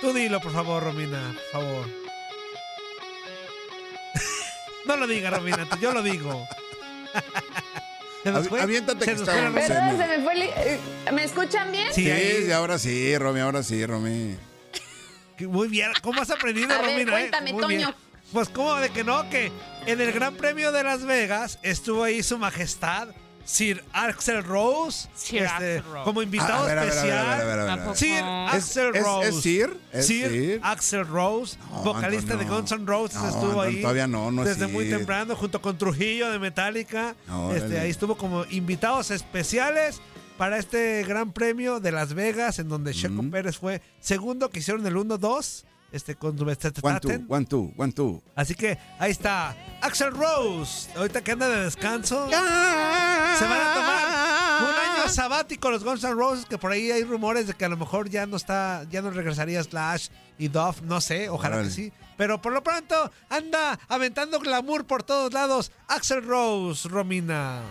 [0.00, 1.86] Tú dilo, por favor, Romina, por favor.
[4.86, 6.46] no lo diga, Romina, yo lo digo.
[8.22, 8.60] ¿Se nos Avi- fue?
[8.60, 9.32] aviéntate ¿Se que está?
[9.52, 10.78] Perdón, se me fue el- eh,
[11.12, 11.92] ¿Me escuchan bien?
[11.92, 12.10] Sí,
[12.52, 14.36] ahora sí, Romy, ahora sí, Romy.
[15.40, 17.02] Muy bien, ¿cómo has aprendido, A ver, Romina?
[17.02, 17.10] eh?
[17.10, 17.60] cuéntame, bien.
[17.60, 17.94] Toño.
[18.32, 19.28] Pues, ¿cómo de que no?
[19.30, 19.52] Que
[19.86, 23.08] en el Gran Premio de Las Vegas estuvo ahí su majestad,
[23.44, 26.04] Sir Axel Rose, Sir este, Rose.
[26.04, 27.18] como invitado Ah, especial.
[27.18, 27.96] a ver, a ver, a ver, a ver.
[27.96, 29.28] Sir ¿Es- Axel es- Rose.
[29.28, 29.76] es Sir?
[29.92, 30.60] ¿Es Sir Sir?
[30.62, 32.44] Axel Rose, vocalista de.
[32.44, 33.82] Guns N' Roses, No, estuvo ahí.
[33.82, 34.96] todavía no, no es Desde muy Sir.
[34.98, 37.14] temprano, junto con Trujillo de Metallica.
[37.28, 40.00] No, este, ahí estuvo como invitados especiales
[40.38, 44.86] para este Gran Premio de Las Vegas, en donde Checo Pérez fue segundo, que hicieron
[44.86, 45.64] el 1-2.
[45.94, 46.56] Este, con One,
[47.00, 48.20] two, one, two, one, two.
[48.34, 50.90] Así que ahí está Axel Rose.
[50.96, 52.28] Ahorita que anda de descanso.
[52.28, 56.46] Se van a tomar un año sabático los Guns N' Roses.
[56.46, 59.12] Que por ahí hay rumores de que a lo mejor ya no está, ya no
[59.12, 60.82] regresaría Slash y Duff.
[60.82, 61.92] No sé, ojalá que sí.
[62.16, 65.70] Pero por lo pronto anda aventando glamour por todos lados.
[65.86, 67.62] Axel Rose, Romina.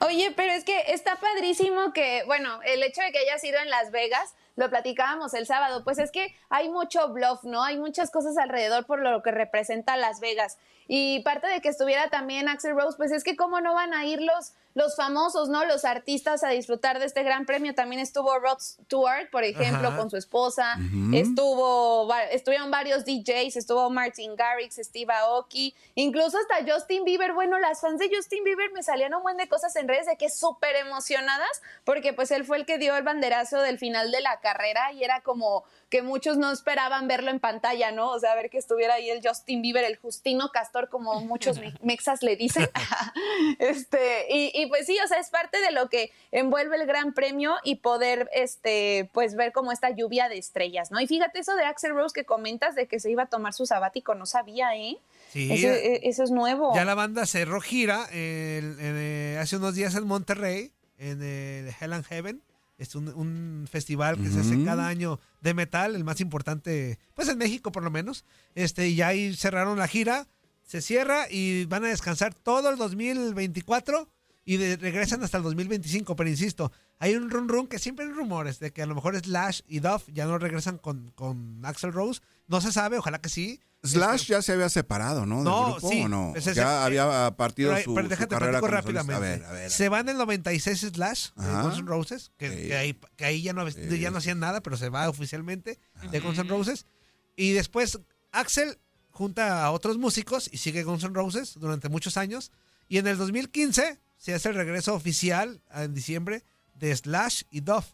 [0.00, 3.70] Oye, pero es que está padrísimo que, bueno, el hecho de que haya sido en
[3.70, 7.62] Las Vegas, lo platicábamos el sábado, pues es que hay mucho bluff, ¿no?
[7.62, 10.58] Hay muchas cosas alrededor por lo que representa Las Vegas.
[10.88, 14.04] Y parte de que estuviera también Axel Rose, pues es que cómo no van a
[14.04, 15.64] ir los, los famosos, ¿no?
[15.64, 17.74] Los artistas a disfrutar de este gran premio.
[17.74, 19.96] También estuvo Rod Stewart, por ejemplo, Ajá.
[19.98, 20.76] con su esposa.
[21.12, 27.32] Estuvo, estuvieron varios DJs, estuvo Martin Garrix, Steve Aoki, incluso hasta Justin Bieber.
[27.32, 30.16] Bueno, las fans de Justin Bieber me salían un buen de cosas en redes de
[30.16, 34.20] que súper emocionadas, porque pues él fue el que dio el banderazo del final de
[34.20, 38.08] la carrera y era como que muchos no esperaban verlo en pantalla, ¿no?
[38.10, 41.74] O sea, ver que estuviera ahí el Justin Bieber, el Justino Castor, como muchos me-
[41.82, 42.68] mexas le dicen.
[43.58, 47.12] este, y, y pues sí, o sea, es parte de lo que envuelve el Gran
[47.14, 51.00] Premio y poder, este, pues ver como esta lluvia de estrellas, ¿no?
[51.00, 53.66] Y fíjate eso de Axel Rose que comentas de que se iba a tomar su
[53.66, 54.96] sabático, no sabía, ¿eh?
[55.32, 55.50] Sí.
[55.52, 56.74] Eso, eh, eso es nuevo.
[56.74, 61.92] Ya la banda cerró gira el- eh, hace unos días en Monterrey, en el Hell
[61.94, 62.42] and Heaven.
[62.78, 67.28] Es un, un festival que se hace cada año de metal, el más importante, pues
[67.28, 68.24] en México por lo menos.
[68.56, 70.26] Este, y ahí cerraron la gira,
[70.66, 74.08] se cierra y van a descansar todo el 2024
[74.44, 76.16] y de- regresan hasta el 2025.
[76.16, 79.16] Pero insisto, hay un run run que siempre hay rumores de que a lo mejor
[79.18, 82.20] Slash y Duff ya no regresan con, con Axel Rose.
[82.48, 83.60] No se sabe, ojalá que sí.
[83.84, 85.36] Slash ya se había separado, ¿no?
[85.36, 86.32] Del No, grupo, sí, ¿o no?
[86.36, 88.92] ese- ya eh, había partido pero, su, pero su déjate carrera como solista.
[89.02, 89.14] rápidamente.
[89.16, 89.70] A ver, a ver.
[89.72, 91.62] Se van en 96 Slash de Ajá.
[91.62, 92.68] Guns N' Roses, que, Sí.
[92.68, 95.80] que ahí, que ahí ya, no, ya no hacían nada, pero se va oficialmente
[96.12, 96.48] de Guns N'.
[96.48, 96.86] Roses.
[97.34, 97.98] Y después
[98.30, 98.78] Axel
[99.10, 102.52] junta a otros músicos y sigue Guns N' Roses durante muchos años.
[102.88, 106.44] Y en el 2015 se hace el regreso oficial en diciembre
[106.78, 107.86] de Slash y Duff.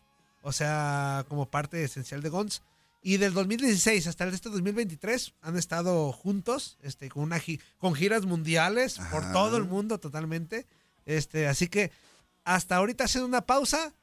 [0.43, 2.61] O sea, como parte esencial de Guns.
[3.03, 7.95] Y del 2016 hasta el este 2023 han estado juntos, este, con una gi- con
[7.95, 10.67] giras mundiales por todo el mundo totalmente.
[11.07, 11.91] Este, así que
[12.45, 13.95] hasta ahorita hacen una pausa.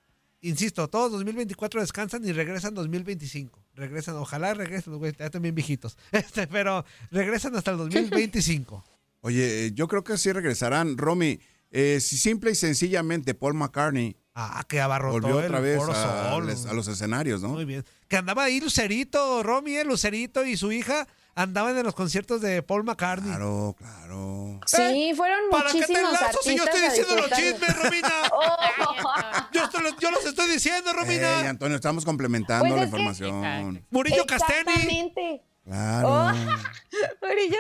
[0.42, 3.60] Insisto, todos 2024 descansan y regresan 2025.
[3.76, 5.96] Regresan, ojalá regresen, los güeyes, ya también viejitos.
[6.12, 8.84] Este, pero regresan hasta el 2025.
[9.22, 10.98] Oye, eh, yo creo que sí regresarán.
[10.98, 11.40] Romy,
[11.72, 15.94] eh, si simple y sencillamente Paul McCartney Ah, que abarrotó volvió el otra vez Foro
[15.94, 16.50] a, Sol.
[16.70, 17.50] a los escenarios, ¿no?
[17.50, 17.86] Muy bien.
[18.10, 22.62] Que andaba ahí Lucerito, Romy, eh, Lucerito y su hija andaban en los conciertos de
[22.62, 23.30] Paul McCartney.
[23.30, 24.60] Claro, claro.
[24.66, 28.14] Sí, fueron ¿Para qué te muchísimos enlazo si yo estoy diciendo los chismes, Romina?
[28.34, 29.50] Oh.
[29.54, 31.42] Yo, estoy- yo los estoy diciendo, Romina.
[31.42, 33.86] Ey, Antonio, estamos complementando Pues la es que- información.
[33.90, 34.60] Murillo Casteni.
[34.60, 35.44] Exactamente.
[35.66, 36.32] Claro.
[36.98, 37.58] Oh, Murillo.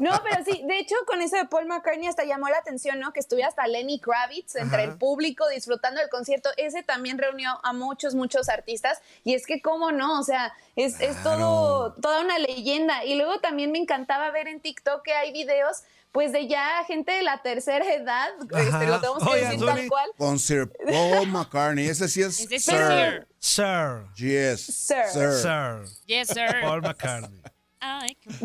[0.00, 3.12] No, pero sí, de hecho, con eso de Paul McCartney hasta llamó la atención, ¿no?
[3.12, 4.92] Que estuviera hasta Lenny Kravitz entre Ajá.
[4.92, 6.50] el público disfrutando del concierto.
[6.56, 9.00] Ese también reunió a muchos, muchos artistas.
[9.22, 10.18] Y es que, ¿cómo no?
[10.18, 13.04] O sea, es, es todo, toda una leyenda.
[13.04, 15.82] Y luego también me encantaba ver en TikTok que hay videos.
[16.12, 19.72] Pues de ya gente de la tercera edad, este, lo tenemos que Oye, decir Zuli.
[19.72, 20.10] tal cual.
[20.16, 21.86] Con Sir Paul McCartney.
[21.86, 23.28] Ese sí es Ese es Sir.
[23.38, 24.04] Sir.
[24.16, 24.60] Yes.
[24.64, 25.04] Sir.
[25.12, 25.84] Sir.
[26.06, 26.60] Yes, sir.
[26.62, 27.42] Paul McCartney.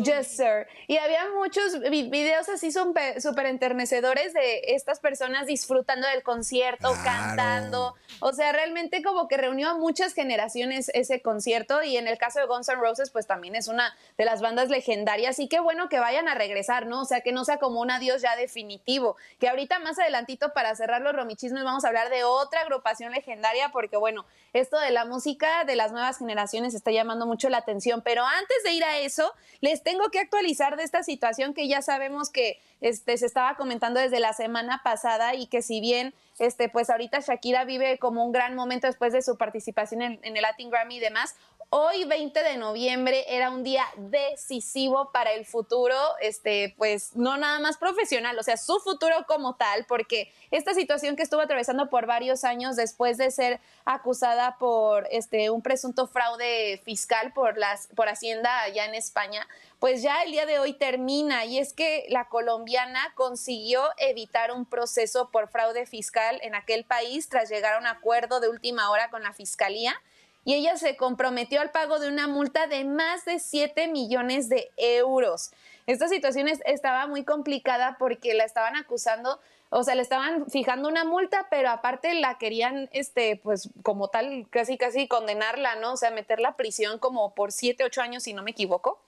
[0.02, 0.66] Yes, sir.
[0.86, 6.94] Y había muchos vi- videos así súper súper enternecedores de estas personas disfrutando del concierto,
[7.04, 7.94] cantando.
[8.20, 11.82] O sea, realmente como que reunió a muchas generaciones ese concierto.
[11.82, 14.68] Y en el caso de Guns N' Roses, pues también es una de las bandas
[14.68, 15.38] legendarias.
[15.38, 17.02] Y qué bueno que vayan a regresar, ¿no?
[17.02, 19.16] O sea, que no sea como un adiós ya definitivo.
[19.40, 23.70] Que ahorita más adelantito, para cerrar los romichismos, vamos a hablar de otra agrupación legendaria,
[23.70, 28.02] porque bueno, esto de la música de las nuevas generaciones está llamando mucho la atención.
[28.02, 29.23] Pero antes de ir a eso,
[29.60, 34.00] les tengo que actualizar de esta situación que ya sabemos que este, se estaba comentando
[34.00, 38.32] desde la semana pasada y que si bien este, pues ahorita Shakira vive como un
[38.32, 41.36] gran momento después de su participación en, en el Latin Grammy y demás,
[41.70, 47.58] hoy 20 de noviembre era un día decisivo para el futuro, este, pues no nada
[47.58, 52.06] más profesional, o sea, su futuro como tal, porque esta situación que estuvo atravesando por
[52.06, 58.08] varios años después de ser acusada por este, un presunto fraude fiscal por, las, por
[58.08, 59.46] Hacienda allá en España,
[59.78, 61.44] pues ya el día de hoy termina.
[61.44, 67.28] Y es que la colombiana consiguió evitar un proceso por fraude fiscal en aquel país
[67.28, 70.00] tras llegar a un acuerdo de última hora con la fiscalía
[70.44, 74.70] y ella se comprometió al pago de una multa de más de 7 millones de
[74.76, 75.52] euros.
[75.86, 79.38] Esta situación es- estaba muy complicada porque la estaban acusando,
[79.70, 84.46] o sea, le estaban fijando una multa, pero aparte la querían, este, pues como tal,
[84.50, 85.92] casi, casi condenarla, ¿no?
[85.92, 89.00] O sea, meterla a prisión como por 7, 8 años, si no me equivoco.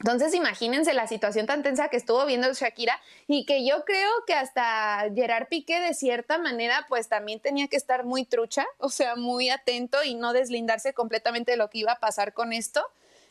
[0.00, 4.34] Entonces, imagínense la situación tan tensa que estuvo viendo Shakira y que yo creo que
[4.34, 9.16] hasta Gerard Piqué de cierta manera pues también tenía que estar muy trucha, o sea,
[9.16, 12.84] muy atento y no deslindarse completamente de lo que iba a pasar con esto.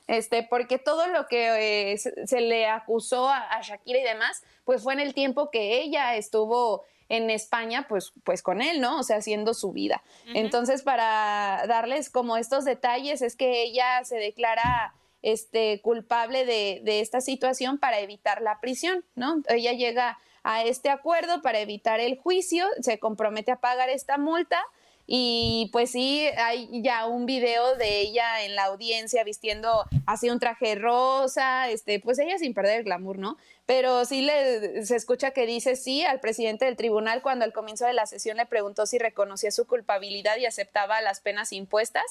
[0.07, 4.83] Este, porque todo lo que eh, se, le acusó a, a Shakira y demás, pues
[4.83, 8.99] fue en el tiempo que ella estuvo en España, pues, pues con él, ¿no?
[8.99, 10.03] O sea, haciendo su vida.
[10.33, 14.93] Entonces, para darles como estos detalles, es que ella se declara
[15.25, 19.41] este, culpable de, de esta situación para evitar la prisión, ¿no?
[19.49, 24.63] Ella llega a este acuerdo para evitar el juicio, se compromete a pagar esta multa
[25.07, 30.39] y pues sí, hay ya un video de ella en la audiencia vistiendo así un
[30.39, 33.37] traje rosa, este, pues ella sin perder el glamour, ¿no?
[33.67, 37.85] Pero sí le, se escucha que dice sí al presidente del tribunal cuando al comienzo
[37.85, 42.03] de la sesión le preguntó si reconocía su culpabilidad y aceptaba las penas impuestas.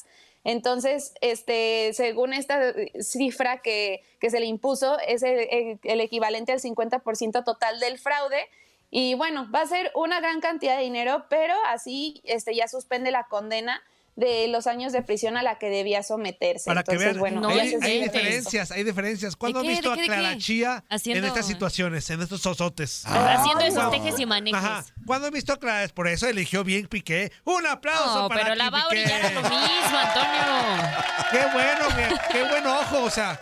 [0.45, 7.45] Entonces, este, según esta cifra que, que se le impuso, es el, equivalente al 50%
[7.45, 8.49] total del fraude.
[8.97, 13.11] Y bueno, va a ser una gran cantidad de dinero, pero así este, ya suspende
[13.11, 13.83] la condena
[14.15, 16.67] de los años de prisión a la que debía someterse.
[16.71, 19.35] Para que Entonces, vean, bueno, hay, se hay siente diferencias, hay diferencias.
[19.35, 19.81] ¿Cuándo ¿De han qué?
[19.81, 20.01] visto ¿De qué?
[20.03, 20.39] a ¿De Clara?
[20.39, 23.03] Chía Haciendo- en estas situaciones, en estos sosotes?
[23.05, 24.61] Haciendo esos tejes y manejes.
[24.63, 24.85] Ajá.
[25.05, 25.89] ¿Cuándo han visto a Clara?
[25.89, 27.33] Por eso eligió bien Piqué.
[27.43, 29.03] Un aplauso No, para pero la va a Piqué.
[29.03, 30.95] brillar a lo mismo, Antonio.
[31.33, 33.03] Qué bueno, qué, qué buen ojo.
[33.03, 33.41] O sea,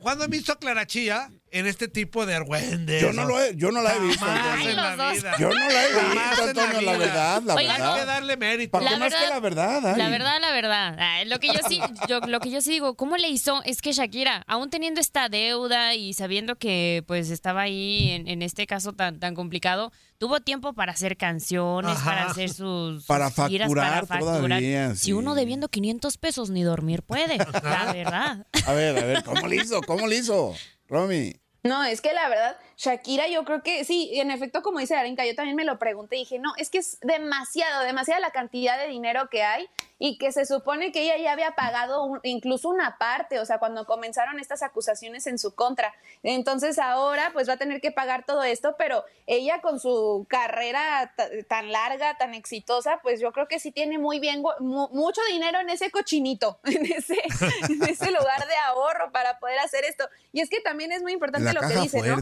[0.00, 3.02] ¿cuándo han visto a Clara Chía en este tipo de argüendes?
[3.02, 5.32] Yo no lo he- yo no la he visto, Jamás en la vida.
[5.38, 7.92] Yo no la he visto, Antonio, la verdad, la Oigan, verdad.
[7.94, 8.70] Hay que darle mérito.
[8.72, 9.86] ¿Para La más que verdad- la verdad?
[9.86, 9.98] Ay.
[9.98, 10.96] La verdad, la verdad.
[10.98, 13.62] Ay, lo que yo sí, yo, lo que yo sí digo, ¿cómo le hizo?
[13.64, 18.42] Es que Shakira, aún teniendo esta deuda y sabiendo que pues estaba ahí en, en
[18.42, 22.04] este caso tan, tan complicado, tuvo tiempo para hacer canciones, Ajá.
[22.04, 24.40] para hacer sus, Para sus giras, facturar para facturar.
[24.42, 28.46] todavía, Si uno debiendo 500 pesos ni dormir puede, la verdad.
[28.66, 29.80] A ver, a ver, ¿cómo le hizo?
[29.82, 30.54] ¿Cómo le hizo?
[30.88, 31.39] Romy.
[31.62, 35.26] No, es que la verdad, Shakira, yo creo que sí, en efecto, como dice Arenka,
[35.26, 38.78] yo también me lo pregunté y dije, no, es que es demasiado, demasiada la cantidad
[38.78, 39.68] de dinero que hay
[39.98, 43.58] y que se supone que ella ya había pagado un- incluso una parte, o sea,
[43.58, 45.92] cuando comenzaron estas acusaciones en su contra.
[46.22, 51.12] Entonces ahora pues va a tener que pagar todo esto, pero ella con su carrera
[51.14, 55.20] ta- tan larga, tan exitosa, pues yo creo que sí tiene muy bien, mu- mucho
[55.30, 57.18] dinero en ese cochinito, en ese,
[57.68, 60.08] en ese lugar de ahorro para poder hacer esto.
[60.32, 62.16] Y es que también es muy importante La lo que dice, ¿no?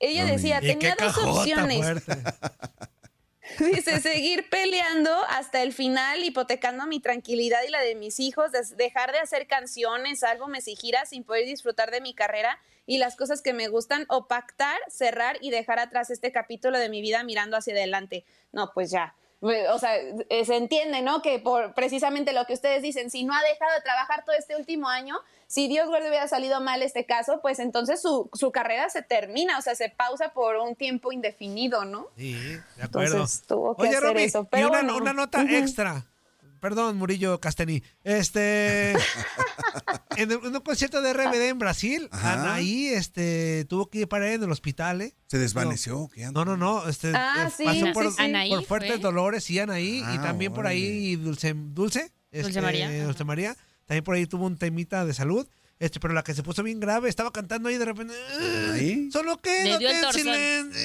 [0.00, 1.86] Ella decía, ¿Y tenía qué dos cajota opciones.
[3.58, 9.10] Dice, seguir peleando hasta el final, hipotecando mi tranquilidad y la de mis hijos, dejar
[9.10, 13.42] de hacer canciones, álbumes y giras sin poder disfrutar de mi carrera y las cosas
[13.42, 17.56] que me gustan, o pactar, cerrar y dejar atrás este capítulo de mi vida mirando
[17.56, 18.24] hacia adelante.
[18.52, 19.14] No, pues ya.
[19.40, 21.22] O sea, eh, se entiende, ¿no?
[21.22, 24.56] Que por precisamente lo que ustedes dicen, si no ha dejado de trabajar todo este
[24.56, 25.16] último año,
[25.46, 29.56] si Dios guarde hubiera salido mal este caso, pues entonces su, su carrera se termina,
[29.58, 32.08] o sea, se pausa por un tiempo indefinido, ¿no?
[32.16, 32.34] Sí,
[32.76, 33.12] de acuerdo.
[33.14, 34.42] Entonces tuvo que Oye, hacer Romy, eso.
[34.42, 34.96] y Pero una, bueno.
[34.96, 36.04] una nota extra.
[36.60, 37.82] Perdón, Murillo Castení.
[38.04, 38.92] Este.
[40.16, 42.34] en, un- en un concierto de RBD en Brasil, Ajá.
[42.42, 45.14] Anaí este, tuvo que ir para en el hospital, ¿eh?
[45.26, 46.08] ¿Se desvaneció?
[46.12, 46.88] ¿Qué No, no, no.
[46.88, 48.22] Este, Ah, eh, sí, pasó por, sí.
[48.22, 48.98] Anaí por fuertes fue.
[49.00, 49.98] dolores, y Anaí.
[49.98, 51.54] y Ah, también por ahí Dulce.
[51.54, 53.04] Dulce, este, María.
[53.04, 53.56] Dulce María.
[53.86, 55.46] También por ahí tuvo un temita de salud.
[55.80, 58.14] Este, pero la que se puso bien grave, estaba cantando ahí y de repente.
[58.72, 59.08] ¿Ahí?
[59.12, 60.80] Solo quédate en silencio.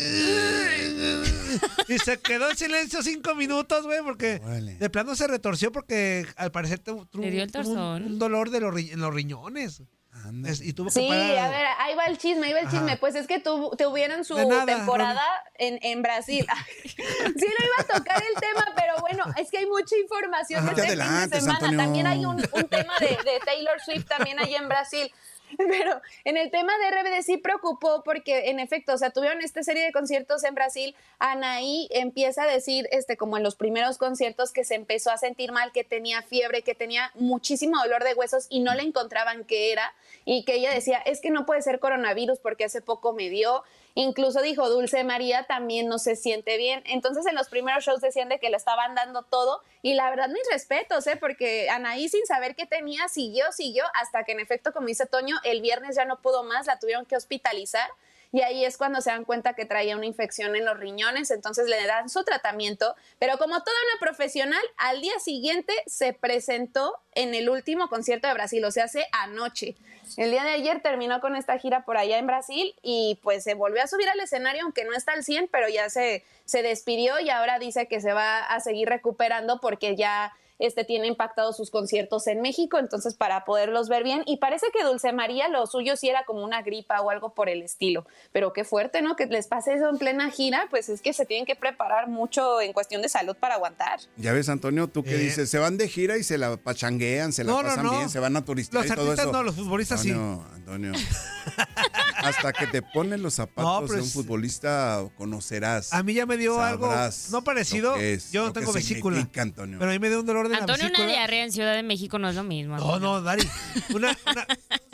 [1.87, 4.75] Y se quedó en silencio cinco minutos, güey, porque Órale.
[4.75, 9.13] de plano se retorció porque al parecer tuvo un, dolor de los, ri- en los
[9.13, 9.81] riñones.
[10.25, 10.49] Anda.
[10.49, 11.37] Es- y tuvo que Sí, parar.
[11.37, 12.77] a ver, ahí va el chisme, ahí va el Ajá.
[12.77, 12.97] chisme.
[12.97, 15.21] Pues es que tu- tuvieron su nada, temporada
[15.55, 16.45] en, en Brasil.
[16.83, 20.73] sí lo iba a tocar el tema, pero bueno, es que hay mucha información Ajá.
[20.75, 21.55] de No te este fin de semana.
[21.57, 21.77] Antonio.
[21.79, 25.11] También hay un, un tema de, de Taylor Swift también ahí en Brasil.
[25.57, 29.63] Pero en el tema de RBD sí preocupó porque en efecto, o sea, tuvieron esta
[29.63, 30.95] serie de conciertos en Brasil.
[31.19, 35.51] Anaí empieza a decir, este, como en los primeros conciertos, que se empezó a sentir
[35.51, 39.71] mal, que tenía fiebre, que tenía muchísimo dolor de huesos y no le encontraban qué
[39.71, 39.93] era.
[40.25, 43.63] Y que ella decía, es que no puede ser coronavirus porque hace poco me dio.
[43.95, 46.81] Incluso dijo, Dulce María también no se siente bien.
[46.85, 49.61] Entonces en los primeros shows decían de que le estaban dando todo.
[49.81, 51.15] Y la verdad, mis respetos, ¿eh?
[51.15, 55.35] porque Anaí sin saber qué tenía, siguió, siguió, hasta que en efecto, como dice Toño,
[55.43, 57.89] el viernes ya no pudo más, la tuvieron que hospitalizar.
[58.33, 61.69] Y ahí es cuando se dan cuenta que traía una infección en los riñones, entonces
[61.69, 62.95] le dan su tratamiento.
[63.19, 68.33] Pero como toda una profesional, al día siguiente se presentó en el último concierto de
[68.33, 69.75] Brasil, o sea, hace anoche.
[70.17, 73.53] El día de ayer terminó con esta gira por allá en Brasil y pues se
[73.53, 77.19] volvió a subir al escenario, aunque no está al 100, pero ya se, se despidió
[77.19, 80.33] y ahora dice que se va a seguir recuperando porque ya
[80.65, 84.23] este tiene impactados sus conciertos en México, entonces para poderlos ver bien.
[84.25, 87.49] Y parece que Dulce María lo suyo sí era como una gripa o algo por
[87.49, 88.05] el estilo.
[88.31, 89.15] Pero qué fuerte, ¿no?
[89.15, 92.61] Que les pase eso en plena gira, pues es que se tienen que preparar mucho
[92.61, 93.99] en cuestión de salud para aguantar.
[94.17, 95.19] Ya ves, Antonio, tú que Eh.
[95.19, 97.91] dices, se van de gira y se la pachanguean, se la No, pasan no.
[97.91, 99.33] bien, se van a turistear Los y todo artistas eso.
[99.37, 100.11] no, los futbolistas sí.
[100.11, 100.91] Antonio, Antonio.
[102.23, 105.91] Hasta que te ponen los zapatos de un es- futbolista, conocerás.
[105.93, 106.89] A mí ya me dio algo
[107.31, 107.95] no parecido.
[107.97, 109.27] es, Yo no tengo vesícula.
[109.35, 109.77] Antonio.
[109.79, 111.07] Pero a mí me dio un dolor de la Antonio, una vesícula.
[111.13, 112.77] diarrea en Ciudad de México no es lo mismo.
[112.77, 113.07] No, Antonio.
[113.09, 113.47] no, Dari.
[113.93, 114.47] Una, una-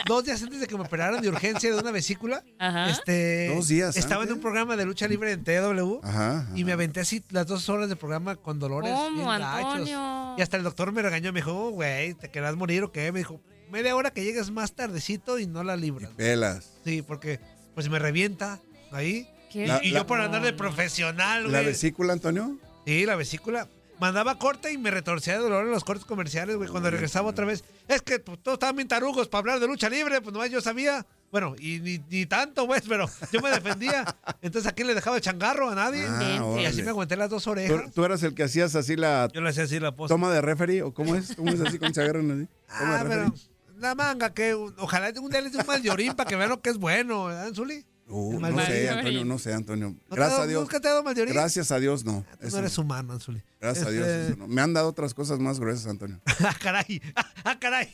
[0.05, 2.89] dos días antes de que me operaran de urgencia de una vesícula, Ajá.
[2.89, 4.35] este, Dos días estaba en antes.
[4.37, 7.89] un programa de lucha libre en TW Ajá, y me aventé así las dos horas
[7.89, 9.45] de programa con dolores ¿Cómo, gachos.
[9.65, 10.35] Antonio?
[10.37, 13.11] Y hasta el doctor me regañó, me dijo, "Oh, güey, ¿te querrás morir o qué?
[13.11, 16.11] Me dijo, media hora que llegues más tardecito y no la libras.
[16.17, 16.71] Pelas.
[16.83, 17.39] Sí, porque
[17.75, 18.59] pues me revienta
[18.91, 19.27] ahí.
[19.51, 19.63] ¿Qué?
[19.63, 21.65] Y, La- y la- yo por andar de profesional, ¿La güey.
[21.65, 22.57] vesícula, Antonio?
[22.85, 23.67] Sí, la vesícula.
[23.99, 26.69] Mandaba corte y me retorcía de dolor en los cortes comerciales, güey.
[26.69, 27.63] Cuando regresaba otra vez.
[27.87, 30.61] Es que pues, todos estaban bien tarugos para hablar de lucha libre, pues nomás yo
[30.61, 31.05] sabía.
[31.31, 34.15] Bueno, y ni, ni tanto, güey, pero yo me defendía.
[34.41, 36.05] Entonces aquí le dejaba el changarro a nadie.
[36.07, 37.91] Ah, y así me aguanté las dos ¿Tú, orejas.
[37.93, 40.13] tú eras el que hacías así la Yo le hacía así la posta.
[40.15, 41.35] toma de referee o cómo es?
[41.35, 42.47] ¿Cómo es así se agarran así?
[42.69, 43.33] Ah, de pero
[43.77, 46.61] la manga, que ojalá un día les dé un mal llorín para que vean lo
[46.61, 47.85] que es bueno, ¿verdad, Zuli?
[48.11, 48.89] Uh, no sé.
[48.89, 49.89] Antonio, no sé, Antonio.
[49.89, 50.61] ¿No te ha Gracias dado- a Dios.
[50.63, 51.33] ¿Nunca te ha dado mal llorín?
[51.33, 52.25] Gracias a Dios, no.
[52.39, 52.83] Tú Eso no eres no.
[52.83, 53.43] humano, Anzuli.
[53.61, 54.07] Gracias a Dios.
[54.07, 54.47] Este- eso no.
[54.47, 56.19] Me han dado otras cosas más gruesas, Antonio.
[56.39, 57.01] Ah, caray.
[57.45, 57.93] Ah, caray.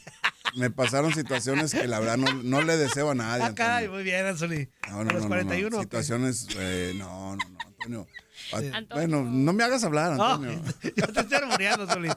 [0.56, 3.44] Me pasaron situaciones que la verdad no, no le deseo a nadie.
[3.44, 3.90] Ah, caray.
[3.90, 4.70] Muy bien, Anzuli.
[4.90, 5.70] No, a los no, 41.
[5.70, 5.82] no, ¿o no.
[5.82, 5.84] qué?
[5.84, 8.08] Situaciones, eh, no, no, no, Antonio.
[8.54, 8.86] Ah, Antonio.
[8.94, 10.62] Bueno, no me hagas hablar, No, Antonio.
[10.96, 12.08] yo te estoy muriendo, Zuli.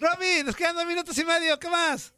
[0.00, 1.58] Romy, nos quedan dos minutos y medio.
[1.58, 2.14] ¿Qué más?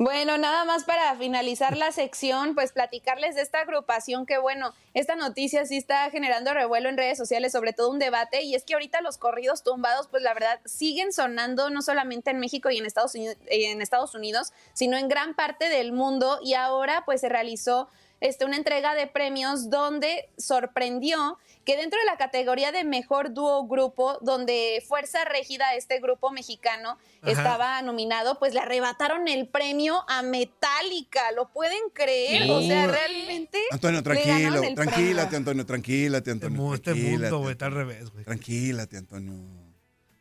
[0.00, 5.16] Bueno, nada más para finalizar la sección, pues platicarles de esta agrupación que bueno, esta
[5.16, 8.74] noticia sí está generando revuelo en redes sociales, sobre todo un debate, y es que
[8.74, 12.86] ahorita los corridos tumbados, pues la verdad, siguen sonando no solamente en México y en
[12.86, 17.28] Estados Unidos, en Estados Unidos sino en gran parte del mundo, y ahora pues se
[17.28, 17.88] realizó
[18.20, 23.66] este, una entrega de premios donde sorprendió que dentro de la categoría de mejor dúo
[23.66, 27.30] grupo, donde Fuerza Régida, este grupo mexicano, Ajá.
[27.30, 31.30] estaba nominado, pues le arrebataron el premio a Metallica.
[31.32, 32.50] ¿Lo pueden creer?
[32.50, 33.58] O sea, realmente.
[33.70, 35.36] Antonio, le tranquilo, el tranquilate, premio.
[35.36, 36.74] Antonio, tranquilate, Antonio.
[36.74, 38.24] Este mundo, güey, está al revés, güey.
[38.24, 39.34] Tranquilate, Antonio.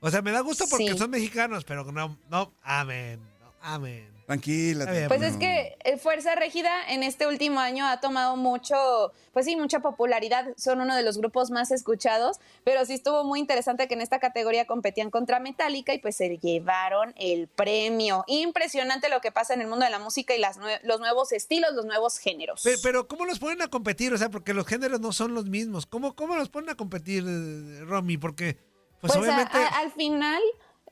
[0.01, 0.97] O sea, me da gusto porque Sí.
[0.97, 4.16] son mexicanos, pero no, no, amén, no, amén.
[4.27, 5.25] Bien, Pues no.
[5.27, 9.79] es que eh, Fuerza Régida en este último año ha tomado mucho, pues sí, mucha
[9.79, 10.47] popularidad.
[10.57, 14.19] Son uno de los grupos más escuchados, pero sí estuvo muy interesante que en esta
[14.19, 18.25] categoría competían contra Metallica y pues se llevaron el premio.
[18.27, 21.31] Impresionante lo que pasa en el mundo de la música y las nue- los nuevos
[21.31, 22.63] estilos, los nuevos géneros.
[22.63, 24.11] Pe- Pero, ¿cómo los ponen a competir?
[24.13, 25.85] O sea, porque los géneros no son los mismos.
[25.85, 28.17] ¿Cómo, cómo los ponen a competir, eh, Romy?
[28.17, 28.55] Porque,
[28.99, 29.57] pues, Pues, a- obviamente...
[29.57, 30.41] a- al final,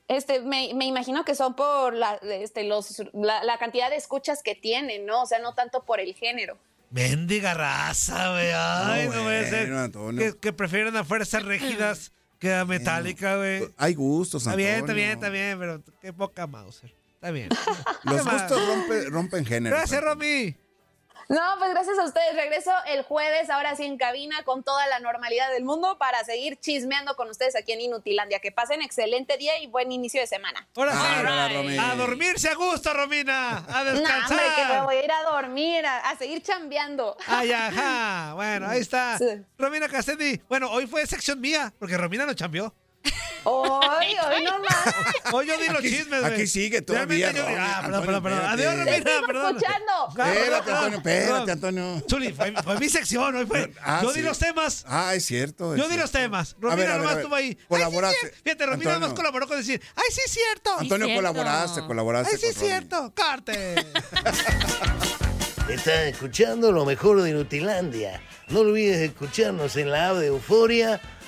[0.07, 4.41] este, me, me imagino que son por la, este, los, la, la cantidad de escuchas
[4.43, 5.23] que tienen, ¿no?
[5.23, 6.57] O sea, no tanto por el género.
[6.91, 8.51] Mendiga raza, güey.
[8.53, 9.71] Ay, no, puede ser.
[10.17, 13.67] Que, que prefieren a fuerzas rígidas que a Metallica, güey.
[13.77, 14.67] Hay gustos, Está Antonio.
[14.67, 16.93] bien, está bien, está bien, pero qué poca Mauser.
[17.15, 17.49] Está bien.
[18.03, 19.75] Los gustos rompe- rompen género.
[19.75, 20.55] Gracias, Romy.
[21.29, 22.35] No, pues gracias a ustedes.
[22.35, 26.59] Regreso el jueves, ahora sí en cabina, con toda la normalidad del mundo para seguir
[26.59, 28.39] chismeando con ustedes aquí en Inutilandia.
[28.39, 30.67] Que pasen excelente día y buen inicio de semana.
[30.75, 31.77] Ahora sí.
[31.77, 33.57] A dormirse a gusto, Romina.
[33.57, 34.31] A No, descansar.
[34.31, 37.17] hombre, que me voy a ir a dormir, a, a seguir chambeando.
[37.27, 38.33] Ay, ajá.
[38.35, 39.17] Bueno, ahí está.
[39.17, 39.25] Sí.
[39.57, 40.41] Romina Castelli.
[40.47, 42.73] Bueno, hoy fue sección mía, porque Romina no chambeó.
[43.47, 44.95] Hoy, hoy nomás.
[45.31, 46.33] Hoy yo di los Aquí- chismes, güey.
[46.33, 47.45] aquí sigue todavía, yo.
[47.47, 48.45] Ah, perdón, perdón, perdón.
[48.45, 49.57] Adiós, Romina, perdón.
[49.57, 50.07] escuchando.
[50.09, 51.51] Espérate, perdón, Antonio, espérate.
[51.51, 52.03] Antonio.
[52.09, 53.71] Zuli, fue, fue mi sección, hoy fue.
[53.83, 54.19] Ah, yo sí.
[54.19, 54.83] di los temas.
[54.87, 55.73] Ah, es cierto.
[55.75, 56.55] es Yo di los temas.
[56.59, 57.55] Romina nomás estuvo ahí.
[57.67, 58.17] Colaboraste.
[58.21, 58.99] Ay, sí, es- Fíjate, Romina Antonio.
[58.99, 60.79] nomás colaboró con decir, ay, sí es cierto.
[60.79, 61.21] Antonio, cierto.
[61.21, 62.35] colaboraste, colaboraste.
[62.35, 63.13] Ay, sí es cierto.
[63.13, 63.75] Carte.
[65.69, 68.21] Estás escuchando lo mejor de Nutilandia.
[68.49, 71.01] No olvides escucharnos en la app de Euforia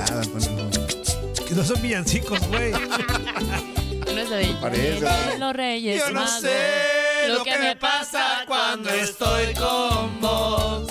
[0.00, 0.86] Antonio.
[1.48, 2.72] Que no son villancicos, güey.
[4.06, 5.38] No es de Parece.
[5.38, 6.40] los Reyes Yo no Magos.
[6.40, 10.90] sé lo que me pasa cuando estoy con vos.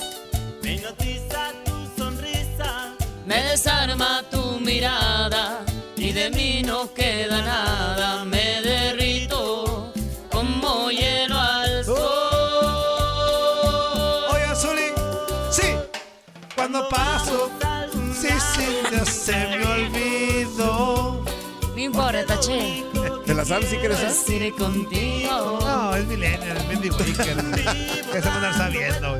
[0.61, 2.93] Me hipnotiza tu sonrisa.
[3.25, 5.65] Me desarma tu mirada
[5.97, 8.25] y de mí no queda nada.
[8.25, 9.91] Me derrito
[10.31, 11.95] como hielo al sol.
[14.33, 14.91] Oigan, Zuli.
[15.49, 15.63] Sí.
[16.53, 17.49] Cuando paso.
[19.25, 21.25] Se me olvidó.
[21.73, 22.85] No importa, che.
[23.25, 24.29] ¿Te la sabes si quieres?
[24.29, 25.59] Iré contigo.
[25.61, 27.35] No, es Millennial, es Bendy Wicker.
[28.11, 29.17] Que se van a andar sabiendo.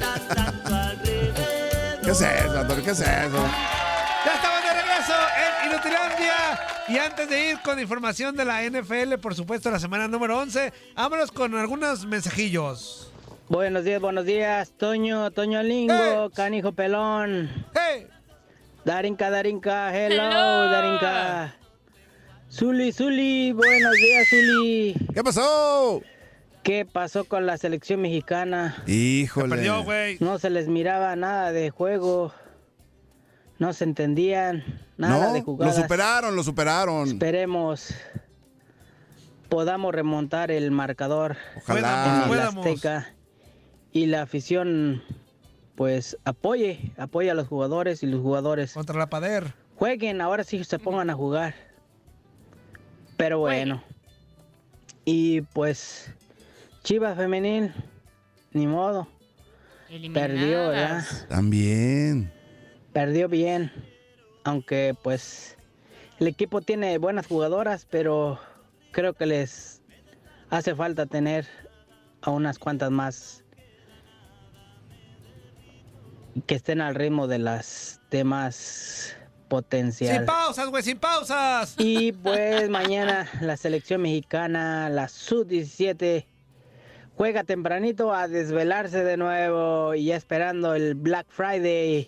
[2.04, 2.84] ¿Qué es eso, Antonio?
[2.84, 3.08] ¿Qué es eso?
[3.08, 6.60] Ya estamos de regreso en Inutilandia.
[6.88, 10.72] Y antes de ir con información de la NFL, por supuesto, la semana número 11,
[10.96, 13.12] vámonos con algunos mensajillos.
[13.50, 17.50] Buenos días, buenos días, Toño, Toño Lingo, Canijo Pelón.
[17.74, 18.06] ¡Hey!
[18.86, 20.70] Darinka, Darinka, hello, Hello.
[20.70, 21.56] Darinka.
[22.52, 24.96] Zuli, Zuli, buenos días, Zuli.
[25.14, 26.02] ¿Qué pasó?
[26.62, 28.76] ¿Qué pasó con la selección mexicana?
[28.88, 29.50] Híjole.
[29.50, 30.18] Se perdió, güey.
[30.20, 32.32] No se les miraba nada de juego.
[33.58, 34.64] No se entendían
[34.98, 35.76] nada no, de lo jugadas.
[35.76, 37.08] superaron, lo superaron.
[37.08, 37.94] Esperemos
[39.50, 42.26] podamos remontar el marcador Ojalá.
[42.28, 42.40] en el.
[42.40, 43.14] Azteca
[43.92, 45.02] y la afición
[45.76, 49.54] pues apoye, apoye a los jugadores y los jugadores Contra la Pader.
[49.78, 51.54] jueguen, ahora sí se pongan a jugar.
[53.18, 53.84] Pero bueno.
[55.06, 56.12] Y pues
[56.84, 57.74] Chivas femenil
[58.52, 59.08] ni modo,
[60.14, 61.00] perdió, ¿verdad?
[61.00, 61.26] Eliminadas.
[61.30, 62.32] También.
[62.94, 63.72] Perdió bien,
[64.44, 65.58] aunque pues
[66.20, 68.40] el equipo tiene buenas jugadoras, pero
[68.92, 69.82] creo que les
[70.50, 71.46] hace falta tener
[72.22, 73.44] a unas cuantas más
[76.48, 80.26] que estén al ritmo de las demás Sin potencial.
[80.26, 81.76] pausas, güey, sin pausas.
[81.78, 86.26] Y pues mañana la selección mexicana, la sub-17,
[87.16, 92.08] juega tempranito a desvelarse de nuevo y ya esperando el Black Friday.